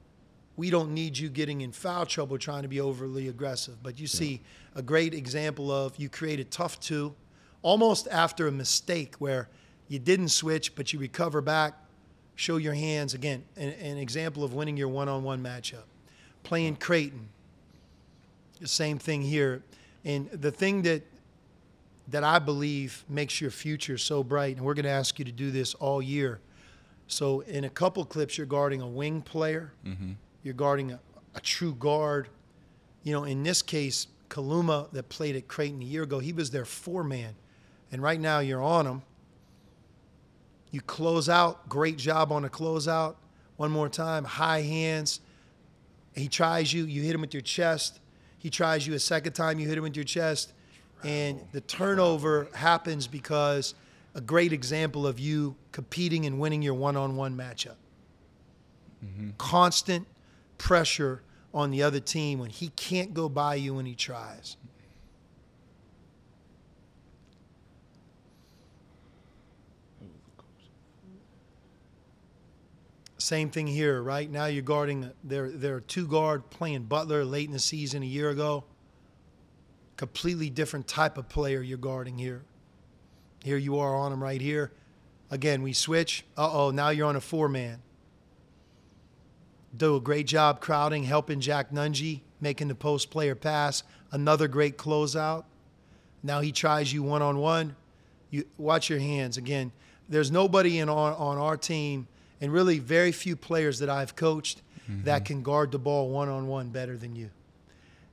[0.61, 3.83] we don't need you getting in foul trouble trying to be overly aggressive.
[3.83, 4.43] But you see
[4.75, 7.15] a great example of you created tough two
[7.63, 9.49] almost after a mistake where
[9.89, 11.73] you didn't switch, but you recover back,
[12.35, 13.15] show your hands.
[13.15, 15.85] Again, an, an example of winning your one on one matchup.
[16.43, 17.31] Playing Creighton,
[18.61, 19.63] the same thing here.
[20.05, 21.03] And the thing that
[22.09, 25.33] that I believe makes your future so bright, and we're going to ask you to
[25.33, 26.41] do this all year.
[27.07, 30.13] So, in a couple clips, you're guarding a wing player, mm-hmm.
[30.43, 31.01] You're guarding a,
[31.35, 32.29] a true guard.
[33.03, 36.51] You know, in this case, Kaluma, that played at Creighton a year ago, he was
[36.51, 37.35] their four man.
[37.93, 39.03] And right now, you're on him.
[40.71, 43.17] You close out, great job on the closeout.
[43.57, 45.21] One more time, high hands.
[46.15, 48.01] He tries you, you hit him with your chest.
[48.39, 50.53] He tries you a second time, you hit him with your chest.
[51.03, 53.75] And the turnover happens because
[54.15, 57.77] a great example of you competing and winning your one on one matchup.
[59.05, 59.31] Mm-hmm.
[59.39, 60.07] Constant
[60.61, 61.23] pressure
[61.55, 64.59] on the other team when he can't go by you when he tries.
[73.17, 74.31] Same thing here, right?
[74.31, 78.29] Now you're guarding there are two guard playing Butler late in the season a year
[78.29, 78.65] ago.
[79.97, 82.43] Completely different type of player you're guarding here.
[83.43, 84.73] Here you are on him right here.
[85.31, 86.25] Again, we switch.
[86.37, 87.81] Uh-oh, now you're on a four man.
[89.77, 93.83] Do a great job crowding, helping Jack Nunge, making the post player pass.
[94.13, 95.45] Another great closeout.
[96.23, 97.77] Now he tries you one on one.
[98.31, 99.73] You watch your hands again.
[100.09, 102.09] There's nobody in our, on our team,
[102.41, 104.63] and really very few players that I've coached
[105.05, 105.25] that mm-hmm.
[105.25, 107.31] can guard the ball one on one better than you.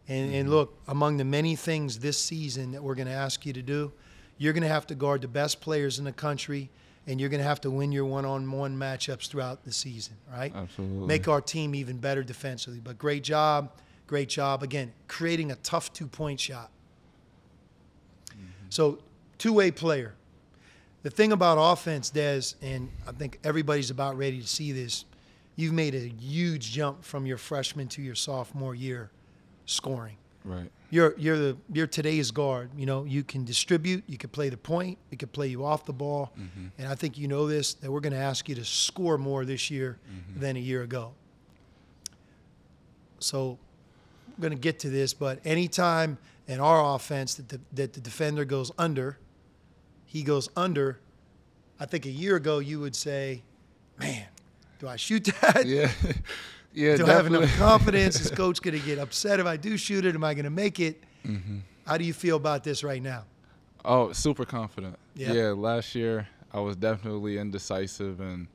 [0.08, 0.54] And, and mm-hmm.
[0.54, 3.92] look, among the many things this season that we're going to ask you to do,
[4.38, 6.70] you're going to have to guard the best players in the country,
[7.08, 10.54] and you're going to have to win your one-on-one matchups throughout the season, right?
[10.54, 11.08] Absolutely.
[11.08, 12.82] Make our team even better defensively.
[12.84, 13.72] But great job,
[14.06, 16.70] great job again, creating a tough two-point shot.
[18.32, 18.42] Mm-hmm.
[18.70, 19.00] So,
[19.38, 20.14] two-way player.
[21.04, 25.06] The thing about offense, Des, and I think everybody's about ready to see this.
[25.56, 29.10] You've made a huge jump from your freshman to your sophomore year,
[29.66, 30.18] scoring.
[30.48, 30.72] Right.
[30.90, 32.70] You're you're the you're today's guard.
[32.78, 34.06] You know you can distribute.
[34.08, 34.98] You can play the point.
[35.12, 36.68] We can play you off the ball, mm-hmm.
[36.78, 39.44] and I think you know this that we're going to ask you to score more
[39.44, 40.40] this year mm-hmm.
[40.40, 41.12] than a year ago.
[43.20, 43.60] So,
[44.28, 48.00] I'm going to get to this, but anytime in our offense that the, that the
[48.00, 49.18] defender goes under,
[50.06, 51.00] he goes under.
[51.80, 53.44] I think a year ago you would say,
[54.00, 54.26] "Man,
[54.80, 55.66] do I shoot that?
[55.66, 55.92] Yeah.
[56.78, 56.96] yeah.
[56.96, 58.20] do I have enough confidence?
[58.20, 60.16] Is coach going to get upset if I do shoot it?
[60.16, 61.04] Am I going to make it?
[61.26, 61.60] Mm-hmm.
[61.86, 63.24] How do you feel about this right now?
[63.84, 64.98] Oh, super confident.
[65.16, 65.34] Yeah.
[65.34, 65.48] Yeah.
[65.50, 68.48] Last year I was definitely indecisive and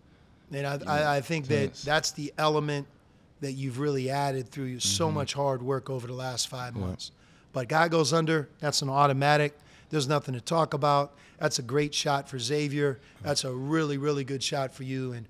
[0.52, 2.87] And I, I, I think that that's the element
[3.40, 5.16] that you've really added through so mm-hmm.
[5.16, 7.11] much hard work over the last five months.
[7.52, 9.58] But guy goes under, that's an automatic.
[9.90, 11.14] There's nothing to talk about.
[11.38, 13.00] That's a great shot for Xavier.
[13.22, 15.12] That's a really, really good shot for you.
[15.12, 15.26] And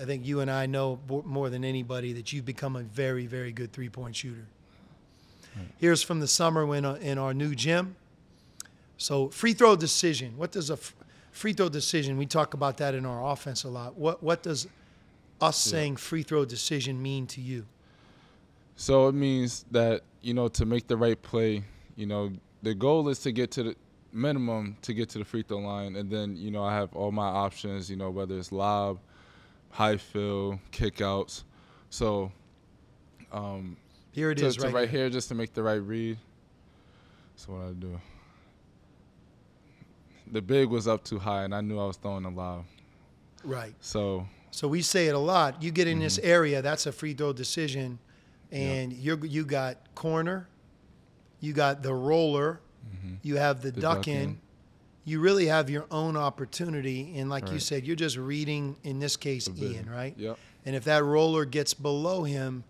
[0.00, 3.52] I think you and I know more than anybody that you've become a very, very
[3.52, 4.46] good three point shooter.
[5.78, 7.96] Here's from the summer when uh, in our new gym.
[8.96, 10.34] So free throw decision.
[10.36, 10.94] What does a f-
[11.38, 12.18] free throw decision.
[12.18, 13.96] We talk about that in our offense a lot.
[13.96, 14.66] What what does
[15.40, 17.64] us saying free throw decision mean to you?
[18.76, 21.62] So it means that you know to make the right play,
[21.96, 23.76] you know, the goal is to get to the
[24.12, 27.12] minimum to get to the free throw line, and then you know I have all
[27.12, 27.88] my options.
[27.88, 28.98] You know whether it's lob,
[29.70, 31.44] high fill, kickouts.
[31.90, 32.32] So
[33.32, 33.76] um,
[34.12, 35.00] Here it to, is, to right, right here.
[35.02, 36.18] here just to make the right read.
[37.36, 38.00] So what I do.
[40.30, 42.64] The big was up too high, and I knew I was throwing a lob.
[43.44, 43.74] Right.
[43.80, 45.62] So So we say it a lot.
[45.62, 46.04] You get in Mm-hmm.
[46.04, 47.98] this area, that's a free throw decision,
[48.50, 50.48] and you're you got corner,
[51.40, 52.60] you got the roller,
[53.22, 53.76] you have the, Mm-hmm.
[53.76, 54.16] The duck, duck in.
[54.22, 54.40] in.
[55.08, 59.16] You really have your own opportunity, and like you said, you're just reading in this
[59.16, 59.48] case.
[59.56, 60.14] Ian, right?
[60.18, 60.38] Yep.
[60.66, 62.62] And if that roller gets below him,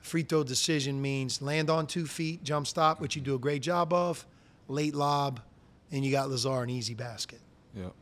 [0.00, 3.62] free throw decision means land on two feet, jump stop, which you do a great
[3.62, 4.26] job of,
[4.66, 5.40] late lob,
[5.92, 7.40] and you got Lazar an easy basket.
[7.76, 7.92] Yep.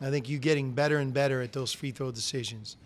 [0.00, 2.76] I think you're getting better and better at those free throw decisions.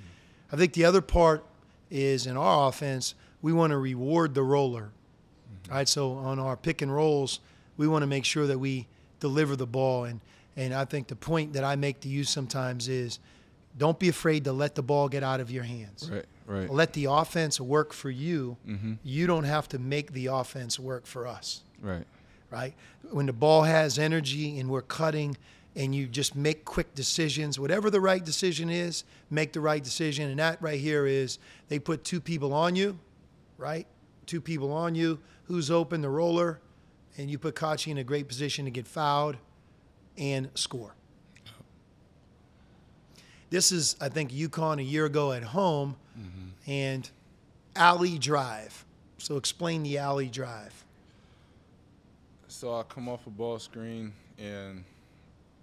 [0.51, 1.45] I think the other part
[1.89, 4.91] is in our offense, we want to reward the roller.
[4.91, 5.73] Mm-hmm.
[5.73, 7.39] All right, so on our pick and rolls,
[7.77, 8.89] we want to make sure that we
[9.23, 10.05] deliver the ball.
[10.05, 10.21] And,
[10.57, 13.19] and I think the point that I make to you sometimes is
[13.79, 16.11] don't be afraid to let the ball get out of your hands.
[16.13, 16.27] Right.
[16.45, 16.69] Right.
[16.69, 18.57] Let the offense work for you.
[18.69, 18.95] Mm-hmm.
[19.05, 22.05] You don't have to make the offense work for us Right.
[22.51, 22.75] right?
[23.11, 25.37] When the ball has energy and we're cutting
[25.77, 30.29] and you just make quick decisions, whatever the right decision is, make the right decision.
[30.31, 32.99] And that right here is they put two people on you,
[33.57, 33.87] right?
[34.27, 35.21] Two people on you.
[35.45, 36.03] Who's open?
[36.03, 36.61] The roller.
[37.19, 39.37] And you put Kachi in a great position to get fouled
[40.17, 40.95] and score.
[43.51, 46.71] This is, I think, UConn a year ago at home mm-hmm.
[46.71, 47.11] and
[47.77, 48.87] alley drive.
[49.19, 50.85] So explain the alley drive.
[52.49, 54.85] So I come off a ball screen and,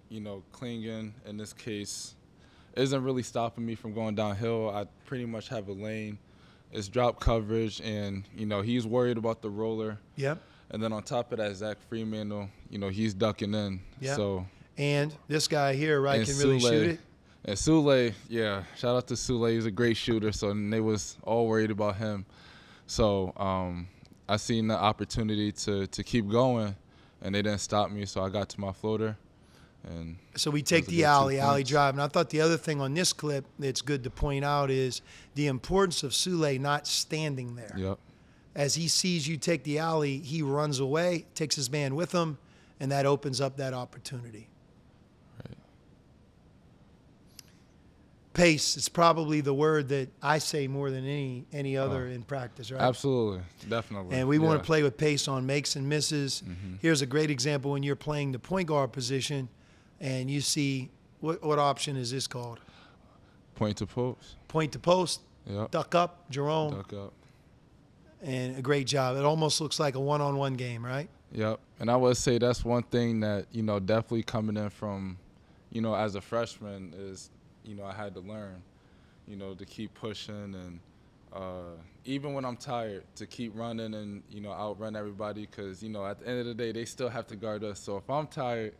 [0.08, 2.14] you know, Clingan in this case
[2.76, 4.70] isn't really stopping me from going downhill.
[4.70, 6.18] I pretty much have a lane.
[6.72, 9.98] It's drop coverage and, you know, he's worried about the roller.
[10.14, 10.40] Yep.
[10.70, 13.80] And then on top of that, Zach Freeman, you know, he's ducking in.
[14.00, 14.14] Yeah.
[14.16, 14.46] So
[14.78, 17.00] And this guy here, right, can really Souley- shoot it.
[17.44, 19.54] And Souley, yeah, shout out to Souley.
[19.54, 20.30] He's a great shooter.
[20.30, 22.26] So and they was all worried about him.
[22.86, 23.88] So um,
[24.28, 26.76] I seen the opportunity to to keep going,
[27.22, 28.04] and they didn't stop me.
[28.04, 29.16] So I got to my floater,
[29.84, 31.94] and So we take the alley, alley drive.
[31.94, 35.00] And I thought the other thing on this clip that's good to point out is
[35.34, 37.74] the importance of Souley not standing there.
[37.74, 37.98] yep,
[38.54, 42.38] As he sees you take the alley, he runs away, takes his man with him,
[42.80, 44.48] and that opens up that opportunity.
[45.38, 45.56] Right.
[48.34, 52.10] Pace is probably the word that I say more than any any other oh.
[52.10, 52.80] in practice, right?
[52.80, 54.16] absolutely, definitely.
[54.16, 56.42] And we want to play with pace on makes and misses.
[56.44, 56.74] Mm-hmm.
[56.82, 59.48] Here's a great example when you're playing the point guard position
[60.00, 62.58] and you see what, what option is this called?
[63.60, 64.36] point to post.
[64.48, 67.12] Point to post, Yep, duck up, Jerome, duck up.
[68.22, 69.16] And a great job.
[69.16, 71.08] It almost looks like a one on one game, right?
[71.32, 75.18] Yep, and I would say that's one thing that you know definitely coming in from,
[75.70, 77.30] you know, as a freshman is,
[77.64, 78.62] you know, I had to learn,
[79.28, 80.80] you know, to keep pushing and
[81.32, 85.88] uh, even when I'm tired to keep running and you know outrun everybody because you
[85.88, 87.78] know at the end of the day they still have to guard us.
[87.78, 88.74] So if I'm tired,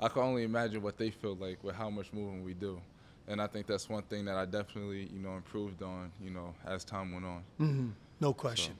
[0.00, 2.80] I can only imagine what they feel like with how much moving we do,
[3.28, 6.54] and I think that's one thing that I definitely you know improved on, you know,
[6.66, 7.42] as time went on.
[7.60, 7.88] Mm-hmm.
[8.18, 8.74] No question.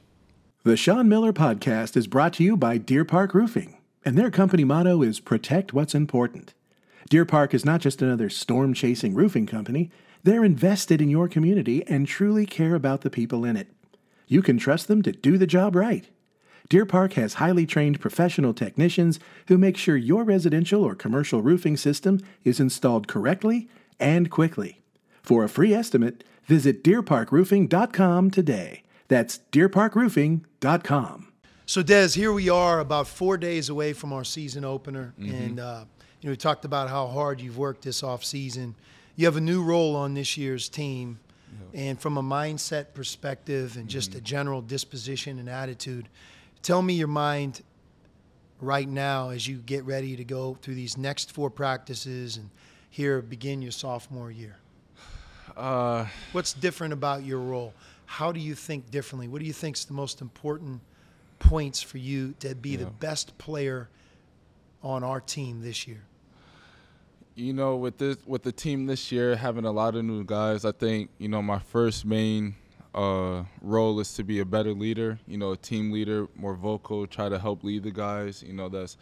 [0.65, 4.65] The Sean Miller Podcast is brought to you by Deer Park Roofing, and their company
[4.65, 6.55] motto is Protect What's Important.
[7.11, 9.91] Deer Park is not just another storm chasing roofing company,
[10.23, 13.69] they're invested in your community and truly care about the people in it.
[14.27, 16.09] You can trust them to do the job right.
[16.69, 21.77] Deer Park has highly trained professional technicians who make sure your residential or commercial roofing
[21.77, 23.69] system is installed correctly
[24.01, 24.81] and quickly.
[25.23, 28.83] For a free estimate, visit deerparkroofing.com today.
[29.09, 31.33] That's deerparkroofing.com.
[31.69, 35.15] So, Des, here we are about four days away from our season opener.
[35.19, 35.85] And, uh,
[36.21, 38.75] you know, we talked about how hard you've worked this off season.
[39.17, 41.19] You have a new role on this year's team.
[41.73, 46.09] And from a mindset perspective and just a general disposition and attitude,
[46.63, 47.63] tell me your mind
[48.61, 52.51] right now as you get ready to go through these next four practices and
[52.91, 54.57] here begin your sophomore year.
[55.57, 57.73] Uh, What's different about your role?
[58.07, 59.29] How do you think differently?
[59.29, 60.81] What do you think is the most important
[61.39, 63.89] points for you to be the best player
[64.83, 66.03] on our team this year?
[67.37, 70.65] you know, with this with the team this year having a lot of new guys,
[70.65, 72.57] I think you know my first main
[72.95, 75.21] uh, role is to be a better leader.
[75.29, 78.43] You know, a team leader, more vocal, try to help lead the guys.
[78.43, 78.97] You know, that's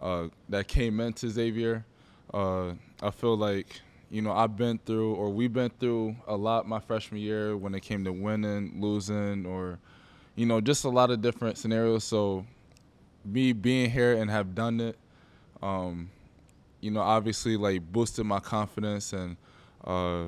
[0.00, 1.84] uh, that came into Xavier.
[2.32, 3.80] Uh, I feel like
[4.12, 7.74] you know I've been through or we've been through a lot my freshman year when
[7.74, 9.78] it came to winning, losing, or
[10.36, 12.04] you know just a lot of different scenarios.
[12.04, 12.44] So
[13.24, 14.98] me being here and have done it,
[15.62, 16.10] um,
[16.80, 19.38] you know, obviously like boosted my confidence and
[19.84, 20.24] uh,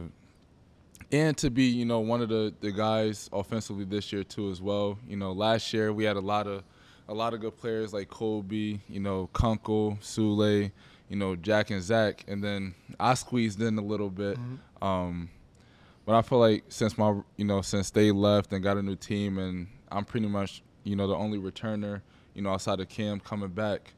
[1.13, 4.63] and to be you know one of the the guys offensively this year too as
[4.63, 4.99] well.
[5.07, 6.63] You know, last year we had a lot of
[7.07, 10.73] a lot of good players like Colby, you know, Kunkel, Souley,
[11.15, 14.37] you know, Jack and Zach, and then I squeezed in a little bit.
[14.37, 14.85] Mm-hmm.
[14.85, 15.31] Um,
[16.05, 18.97] but I feel like since my you know since they left and got a new
[18.97, 22.03] team and I'm pretty much you know the only returner
[22.35, 23.95] you know outside of Cam coming back.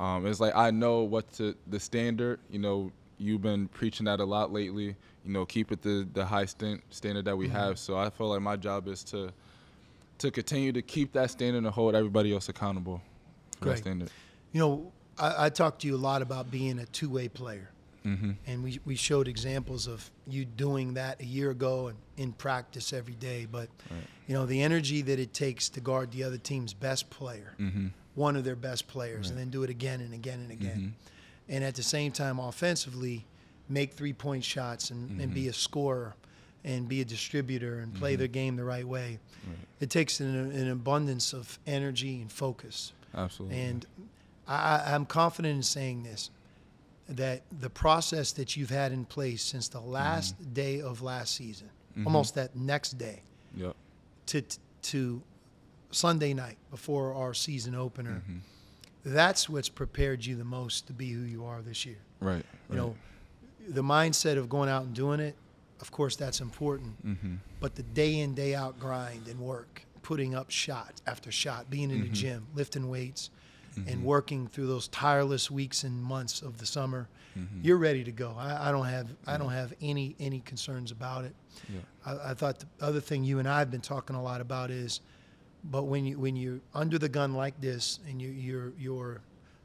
[0.00, 2.40] Um, it's like I know what to, the standard.
[2.50, 4.96] You know, you've been preaching that a lot lately.
[5.26, 7.56] You know, keep it the the high stand, standard that we Mm-hmm.
[7.56, 7.78] have.
[7.78, 9.30] So I feel like my job is to
[10.20, 13.02] to continue to keep that standard and hold everybody else accountable
[13.58, 13.72] for Great.
[13.74, 14.10] that standard.
[14.52, 17.70] You know, I, I talked to you a lot about being a two-way player,
[18.06, 18.30] Mm-hmm.
[18.46, 22.92] and we we showed examples of you doing that a year ago and in practice
[22.92, 23.48] every day.
[23.50, 23.68] But
[24.28, 27.88] you know, the energy that it takes to guard the other team's best player, Mm-hmm.
[28.14, 30.94] one of their best players, and then do it again and again and again,
[31.48, 33.26] and at the same time, offensively,
[33.68, 36.14] make three-point shots and, and be a scorer.
[36.64, 39.20] And be a distributor and play their game the right way.
[39.78, 42.92] It takes an, an abundance of energy and focus.
[43.14, 43.56] Absolutely.
[43.60, 43.86] And
[44.48, 46.30] I, I'm confident in saying this
[47.08, 50.52] that the process that you've had in place since the last mm-hmm.
[50.52, 52.06] day of last season, mm-hmm.
[52.06, 53.22] almost that next day,
[53.54, 53.76] yep.
[54.26, 54.42] to,
[54.82, 55.22] to
[55.90, 58.38] Sunday night before our season opener, mm-hmm.
[59.04, 61.98] that's what's prepared you the most to be who you are this year.
[62.20, 62.34] Right.
[62.34, 62.44] right.
[62.70, 62.96] You know,
[63.68, 65.36] the mindset of going out and doing it,
[65.80, 67.06] of course, that's important.
[67.06, 67.34] Mm-hmm.
[67.60, 71.90] But the day in, day out grind and work, putting up shot after shot, being
[71.90, 73.30] in the gym, lifting weights,
[73.76, 74.04] and mm-hmm.
[74.04, 77.08] working through those tireless weeks and months of the summer,
[77.38, 77.60] mm-hmm.
[77.62, 78.34] you're ready to go.
[78.38, 81.34] I, I don't have I don't have any any concerns about it.
[81.68, 81.80] Yeah.
[82.04, 84.70] I, I thought the other thing you and I have been talking a lot about
[84.70, 85.00] is,
[85.64, 89.20] but when you when you're under the gun like this and you, you're you're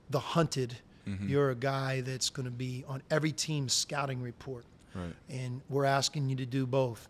[0.10, 0.76] the hunted,
[1.08, 1.28] mm-hmm.
[1.28, 5.14] you're a guy that's going to be on every team's scouting report Right.
[5.30, 7.08] and we're asking you to do both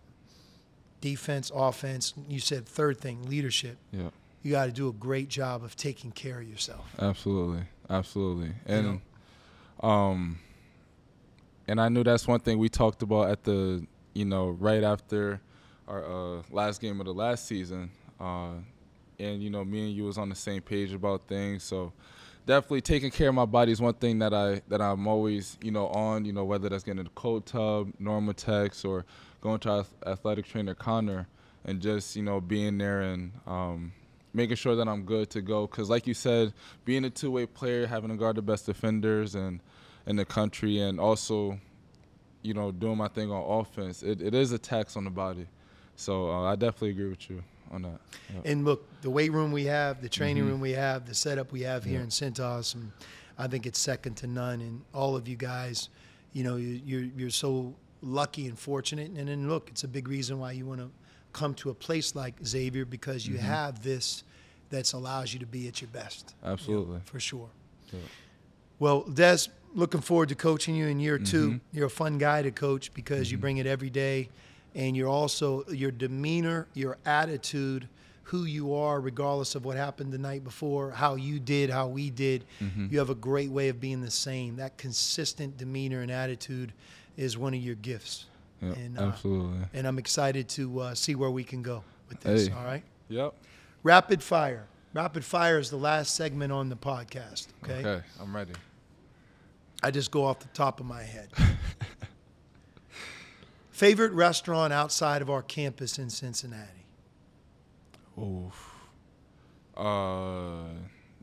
[1.01, 4.09] defense offense you said third thing leadership Yeah.
[4.43, 6.85] You got to do a great job of taking care of yourself.
[6.99, 9.01] Absolutely, absolutely, and
[9.81, 10.39] um,
[11.67, 15.41] and I knew that's one thing we talked about at the you know right after
[15.87, 18.53] our uh, last game of the last season, uh,
[19.19, 21.93] and you know me and you was on the same page about things, so
[22.45, 25.71] definitely taking care of my body is one thing that I that I'm always you
[25.71, 29.05] know on you know whether that's getting a cold tub, NormaTecs, or
[29.41, 31.27] going to athletic trainer Connor,
[31.65, 33.91] and just you know being there and um,
[34.33, 35.67] making sure that I'm good to go.
[35.67, 36.53] Because like you said,
[36.85, 39.59] being a two-way player, having to guard the best defenders and
[40.05, 41.59] in the country, and also
[42.41, 45.47] you know doing my thing on offense, it, it is a tax on the body.
[45.95, 47.99] So uh, I definitely agree with you on that.
[48.33, 48.51] Yeah.
[48.51, 51.61] and look the weight room we have the training room we have the setup we
[51.61, 52.91] have here in Cintas and
[53.37, 55.89] I think it's second to none and all of you guys
[56.33, 60.07] you know you, you're you're so lucky and fortunate and then look it's a big
[60.07, 60.89] reason why you want to
[61.33, 63.45] come to a place like Xavier because you mm-hmm.
[63.45, 64.23] have this
[64.69, 66.99] that allows you to be at your best you know, Absolutely.
[67.05, 67.49] for sure
[67.91, 67.99] Yeah.
[68.79, 71.57] Well, Des, looking forward to coaching you in year 2 mm-hmm.
[71.71, 73.41] You're a fun guy to coach because you mm-hmm.
[73.41, 74.29] bring it every day,
[74.73, 77.87] and you're also your demeanor, your attitude,
[78.23, 82.09] who you are, regardless of what happened the night before, how you did, how we
[82.09, 82.45] did.
[82.89, 84.55] You have a great way of being the same.
[84.55, 86.71] That consistent demeanor and attitude
[87.17, 88.27] is one of your gifts.
[88.61, 89.59] Yeah, and, uh, absolutely.
[89.73, 92.47] And I'm excited to uh, see where we can go with this.
[92.47, 92.53] Hey.
[92.53, 92.83] All right.
[93.09, 93.33] Yep.
[93.83, 94.67] Rapid fire.
[94.93, 97.47] Rapid fire is the last segment on the podcast.
[97.63, 97.79] Okay.
[97.79, 98.53] Okay, I'm ready.
[99.81, 101.29] I just go off the top of my head.
[103.71, 106.85] Favorite restaurant outside of our campus in Cincinnati?
[108.19, 108.75] Oof.
[109.75, 110.65] Uh,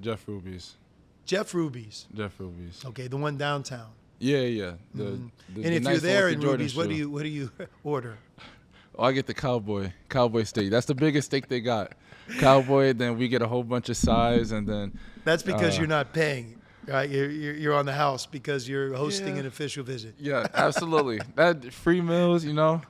[0.00, 0.74] Jeff Ruby's.
[1.24, 2.06] Jeff Ruby's.
[2.12, 2.84] Jeff Ruby's.
[2.84, 3.90] Okay, the one downtown.
[4.18, 4.72] Yeah, yeah.
[4.94, 5.18] The,
[5.54, 7.22] the- and if nice you're there in with the Jordan Ruby's, what do you what
[7.22, 7.50] do you
[7.84, 8.18] order?
[8.96, 10.70] Oh, I get the cowboy, cowboy steak.
[10.70, 11.92] That's the biggest steak they got.
[12.40, 12.92] Cowboy.
[12.94, 16.12] Then we get a whole bunch of sides, and then That's because Uh, you're not
[16.12, 17.08] paying, right?
[17.08, 19.40] You're, you're you're on the house because you're hosting Yeah.
[19.42, 20.14] an official visit.
[20.18, 21.20] yeah, absolutely.
[21.36, 22.82] that free meals, you know,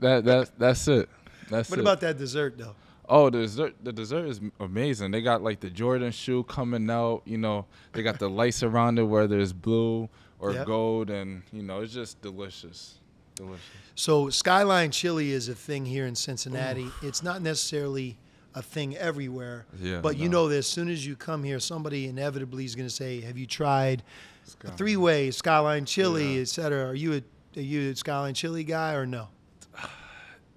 [0.00, 1.08] that that that's it.
[1.50, 1.82] That's What it.
[1.82, 2.74] about that dessert though?
[3.08, 5.10] Oh, the dessert, the dessert is amazing.
[5.12, 7.22] They got like the Jordan shoe coming out.
[7.24, 10.66] You know, they got the lights around it, whether it's blue or Yep.
[10.66, 12.98] gold, and you know, it's just delicious,
[13.36, 13.60] delicious.
[13.94, 16.88] So Skyline Chili is a thing here in Cincinnati.
[17.02, 18.18] It's not necessarily
[18.54, 22.06] a thing everywhere, Yeah, but you know that as soon as you come here, somebody
[22.08, 24.02] inevitably is going to say, "Have you tried
[24.44, 24.76] Skyline.
[24.76, 26.40] Three way, Skyline Chili, Yeah.
[26.42, 26.86] et cetera.
[26.86, 27.22] Are you a
[27.58, 29.28] are you a Skyline Chili guy or no?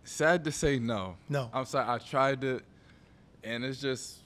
[0.09, 1.17] Sad to say no.
[1.29, 1.49] No.
[1.53, 1.87] I'm sorry.
[1.87, 2.63] I tried it,
[3.43, 4.17] and it's just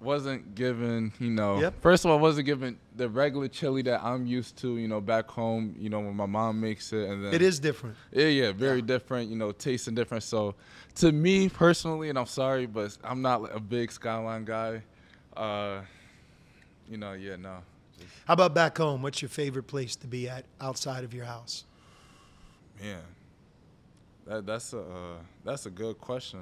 [0.00, 1.12] wasn't given.
[1.20, 1.80] You know, Yep.
[1.80, 4.76] first of all, wasn't given the regular chili that I'm used to.
[4.76, 5.76] You know, back home.
[5.78, 7.96] You know, when my mom makes it, and then It is different.
[8.10, 9.30] Yeah, yeah, very different.
[9.30, 10.24] You know, tasting different.
[10.24, 10.56] So,
[10.96, 14.82] to me personally, and I'm sorry, but I'm not a big Skyline guy.
[15.36, 15.82] Uh,
[16.90, 17.58] you know, yeah, no.
[17.96, 19.02] Just, How about back home?
[19.02, 21.64] What's your favorite place to be at outside of your house?
[22.80, 22.98] man,
[24.28, 26.40] that that's a uh, that's a good question.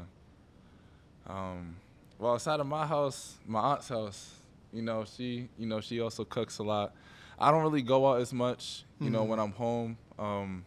[1.28, 1.76] Um,
[2.18, 4.30] well, outside of my house, my aunt's house,
[4.72, 6.94] you know, she, you know, she also cooks a lot.
[7.38, 9.98] I don't really go out as much, you know, when I'm home.
[10.18, 10.64] Um,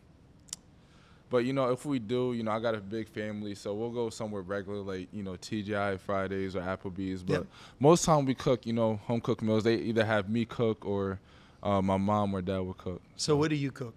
[1.29, 3.91] but you know, if we do, you know, I got a big family, so we'll
[3.91, 7.23] go somewhere regular, like you know, TGI Fridays or Applebee's.
[7.23, 7.47] But Yep.
[7.79, 9.63] most time we cook, you know, home cooked meals.
[9.63, 11.19] They either have me cook or
[11.63, 13.01] uh, my mom or dad will cook.
[13.15, 13.95] So what do you cook?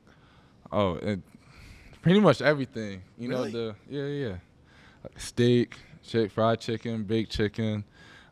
[0.71, 1.23] Oh, and
[2.03, 3.03] pretty much everything.
[3.19, 3.53] You Really?
[3.53, 4.37] know the yeah yeah,
[5.17, 7.85] steak, chick, fried chicken, baked chicken,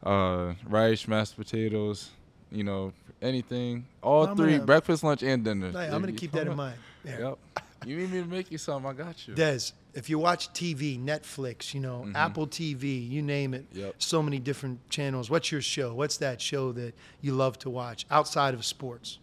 [0.03, 2.11] uh, rice, mashed potatoes.
[2.53, 2.93] You know
[3.23, 3.87] anything.
[4.03, 5.69] All I'm 3 gonna- breakfast, lunch, and dinner.
[5.69, 6.77] I'm gonna keep that in mind.
[7.05, 7.19] Yeah.
[7.19, 7.39] Yep.
[7.87, 8.91] You need me to make you something?
[8.91, 9.35] I got you.
[9.35, 13.81] Des, if you watch TV, Netflix, you know, Apple TV, you name it, Mm-hmm.
[13.81, 13.95] Yep.
[14.03, 15.31] so many different channels.
[15.31, 15.95] What's your show?
[15.95, 16.93] What's that show that
[17.23, 19.19] you love to watch outside of sports?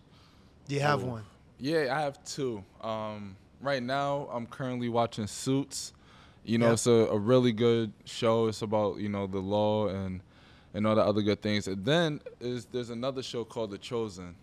[0.68, 1.08] Do you have Oh.
[1.08, 1.24] one?
[1.60, 2.64] Yeah, I have two.
[2.82, 5.93] Um, right now, I'm currently watching Suits.
[6.43, 6.74] You know, Yeah.
[6.74, 8.47] it's a, a really good show.
[8.47, 10.22] It's about you know the law and
[10.74, 11.68] and all the other good things.
[11.68, 14.36] And then is there's another show called The Chosen.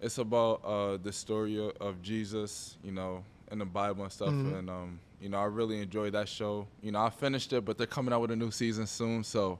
[0.00, 2.76] It's about uh, the story of, Jesus.
[2.84, 4.28] You know, in the Bible and stuff.
[4.28, 4.54] Mm-hmm.
[4.54, 6.66] And um, you know, I really enjoyed that show.
[6.82, 9.24] You know, I finished it, but they're coming out with a new season soon.
[9.24, 9.58] So,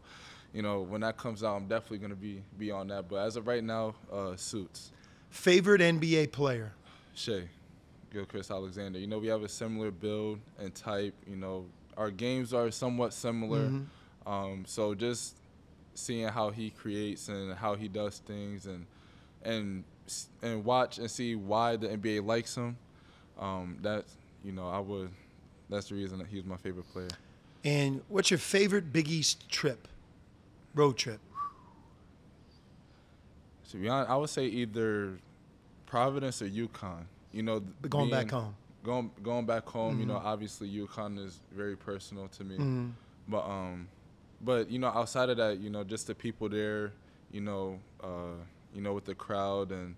[0.53, 3.09] you know, when that comes out, I'm definitely gonna be be on that.
[3.09, 4.93] But as of right now, uh, Suits.
[5.31, 6.73] Favorite NBA player?
[7.15, 7.49] Shai,
[8.25, 8.99] Gilgeous-Alexander.
[8.99, 11.15] You know, we have a similar build and type.
[11.27, 13.71] You know, our games are somewhat similar.
[14.27, 15.37] Um, so just
[15.95, 18.87] seeing how he creates and how he does things and
[19.43, 19.85] and
[20.43, 22.77] and watch and see why the NBA likes him.
[23.39, 25.11] Um, that's you know, I would.
[25.69, 27.09] That's the reason that he's my favorite player.
[27.65, 29.89] And what's your favorite Big East trip?
[30.75, 31.21] Road trip.
[33.71, 35.19] To be honest, I would say either
[35.87, 37.05] Providence or UConn.
[37.33, 38.55] You know, But going back home.
[38.85, 40.27] Going going back home, you know, Mm-hmm.
[40.27, 42.93] obviously UConn is very personal to me.
[43.29, 43.89] But um,
[44.41, 46.93] but you know, outside of that, you know, just the people there,
[47.33, 48.37] you know, uh,
[48.75, 49.97] you know, with the crowd and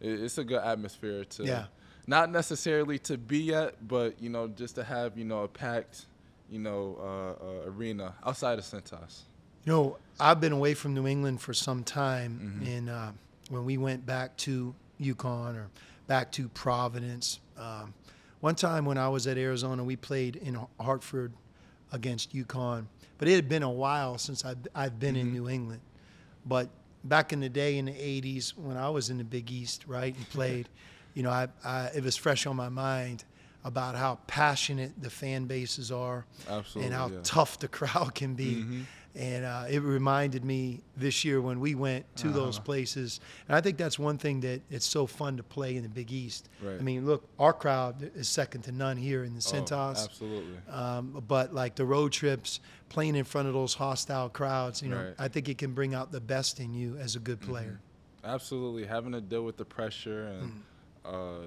[0.00, 1.44] it, it's a good atmosphere to.
[1.44, 1.64] Yeah.
[2.06, 6.06] Not necessarily to be at, but you know, just to have you know a packed,
[6.50, 9.20] you know, uh, uh, arena outside of Cintas.
[9.66, 12.66] You know, I've been away from New England for some time, Mm-hmm.
[12.72, 13.10] and uh,
[13.50, 15.68] when we went back to UConn or
[16.10, 17.94] back to Providence, um,
[18.40, 21.32] one time when I was at Arizona, we played in Hartford
[21.92, 22.86] against UConn,
[23.16, 25.28] but it had been a while since I've, I've been Mm-hmm.
[25.28, 25.80] in New England.
[26.44, 26.68] But
[27.04, 30.12] back in the day in the '80s, when I was in the Big East, right,
[30.16, 30.68] and played,
[31.14, 33.22] you know, I, I, it was fresh on my mind
[33.62, 37.18] about how passionate the fan bases are Absolutely, and how yeah.
[37.22, 38.56] tough the crowd can be.
[38.56, 38.80] Mm-hmm.
[39.16, 42.64] And uh, it reminded me this year when we went to those Uh-huh.
[42.64, 43.18] places.
[43.48, 46.12] And I think that's one thing that it's so fun to play in the Big
[46.12, 46.48] East.
[46.62, 46.78] Right.
[46.78, 50.04] I mean, look, our crowd is second to none here in the Oh, Cintas.
[50.04, 50.58] absolutely.
[50.72, 55.02] Um, but like the road trips, playing in front of those hostile crowds, you know,
[55.02, 55.14] Right.
[55.18, 57.50] I think it can bring out the best in you as a good Mm-hmm.
[57.52, 57.80] player.
[58.22, 60.52] Absolutely, having to deal with the pressure and
[61.04, 61.10] Mm.
[61.12, 61.46] uh,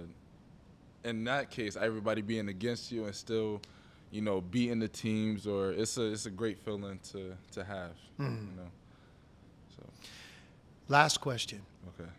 [1.06, 3.62] in that case, everybody being against you and still,
[4.14, 7.92] you know, beating the teams, or it's a it's a great feeling to to have.
[8.20, 8.48] Mm.
[8.52, 8.70] You know,
[9.76, 9.84] so
[10.88, 11.62] Last question.
[12.00, 12.10] okay,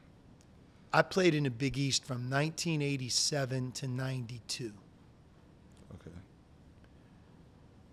[0.92, 4.72] I played in the Big East from 1987 to 92.
[5.94, 6.16] okay,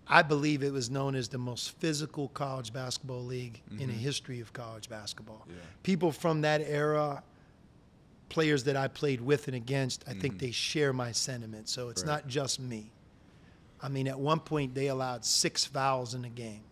[0.08, 4.40] I believe it was known as the most physical college basketball league in the history
[4.40, 5.42] of college basketball.
[5.42, 5.52] Mm-hmm.
[5.52, 5.64] Yeah.
[5.84, 7.22] People from that era,
[8.28, 11.68] players that I played with and against, I think they share my sentiment.
[11.68, 12.10] So it's Mm-hmm.
[12.10, 12.24] Right.
[12.24, 12.90] not just me.
[13.82, 16.62] I mean, at one point they allowed six fouls in a game.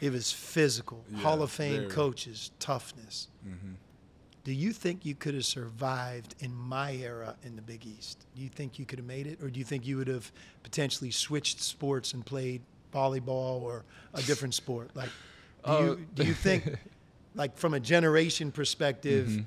[0.00, 1.04] It was physical.
[1.10, 1.86] Yeah, Hall of Fame very.
[1.88, 3.28] coaches, toughness.
[3.46, 3.74] Mm-hmm.
[4.44, 8.18] Do you think you could have survived in my era in the Big East?
[8.34, 10.32] Do you think you could have made it, or do you think you would have
[10.64, 13.84] potentially switched sports and played volleyball or
[14.14, 14.90] a different sport?
[14.94, 15.10] Like,
[15.64, 16.74] do Uh, you do you think,
[17.36, 19.42] like from a generation perspective, Mm-hmm.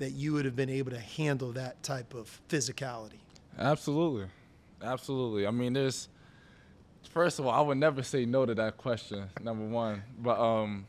[0.00, 3.20] that you would have been able to handle that type of physicality?
[3.56, 4.26] absolutely,
[4.82, 5.46] absolutely.
[5.46, 6.08] I mean, there's
[7.08, 9.28] first of all, I would never say no to that question.
[9.42, 10.86] Number one, but um,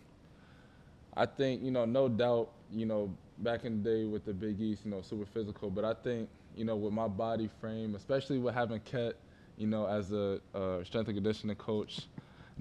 [1.15, 4.59] I think you know, no doubt, you know, back in the day with the Big
[4.59, 5.69] East, you know, super physical.
[5.69, 9.15] But I think, you know, with my body frame, especially with having Ket,
[9.57, 12.01] you know, as a uh, strength and conditioning coach,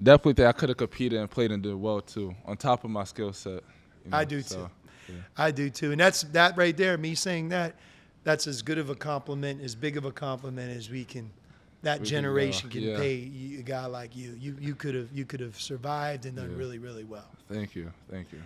[0.01, 2.89] definitely think I could have competed and played and did well too, on top of
[2.89, 3.63] my skill set.
[4.03, 4.69] You know, I do so,
[5.07, 5.13] too.
[5.13, 5.19] yeah.
[5.37, 5.91] I do too.
[5.91, 7.75] And that's that right there, me saying that,
[8.23, 11.31] that's as good of a compliment, as big of a compliment as we can
[11.83, 12.97] that We can, uh, generation can yeah.
[12.97, 14.37] pay you- a guy like you.
[14.39, 16.57] You you could have you could have survived and done Yeah.
[16.57, 17.27] really, really well.
[17.49, 18.39] Thank you, thank you.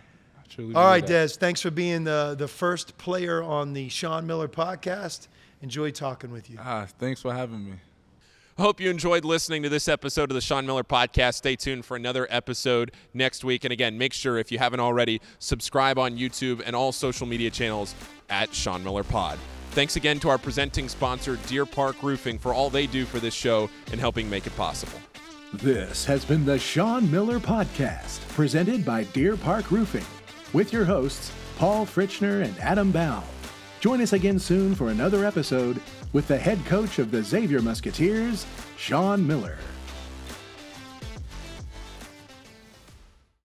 [0.47, 1.27] Truly All right, believe that.
[1.33, 5.27] Des, thanks for being the the first player on the Sean Miller podcast.
[5.61, 6.57] Enjoy talking with you.
[6.61, 7.73] Ah, thanks for having me.
[8.57, 11.33] I hope you enjoyed listening to this episode of the Sean Miller Podcast.
[11.33, 13.65] Stay tuned for another episode next week.
[13.65, 17.49] And again, make sure if you haven't already, subscribe on YouTube and all social media
[17.49, 17.93] channels
[18.29, 19.37] at Sean Miller Pod.
[19.75, 23.33] Thanks again to our presenting sponsor, Deer Park Roofing, for all they do for this
[23.33, 24.97] show and helping make it possible.
[25.51, 30.05] This has been the Sean Miller Podcast, presented by Deer Park Roofing,
[30.53, 33.25] with your hosts, Paul Fritschner and Adam Baum.
[33.81, 35.81] Join us again soon for another episode
[36.13, 38.45] with the head coach of the Xavier Musketeers,
[38.77, 39.57] Sean Miller.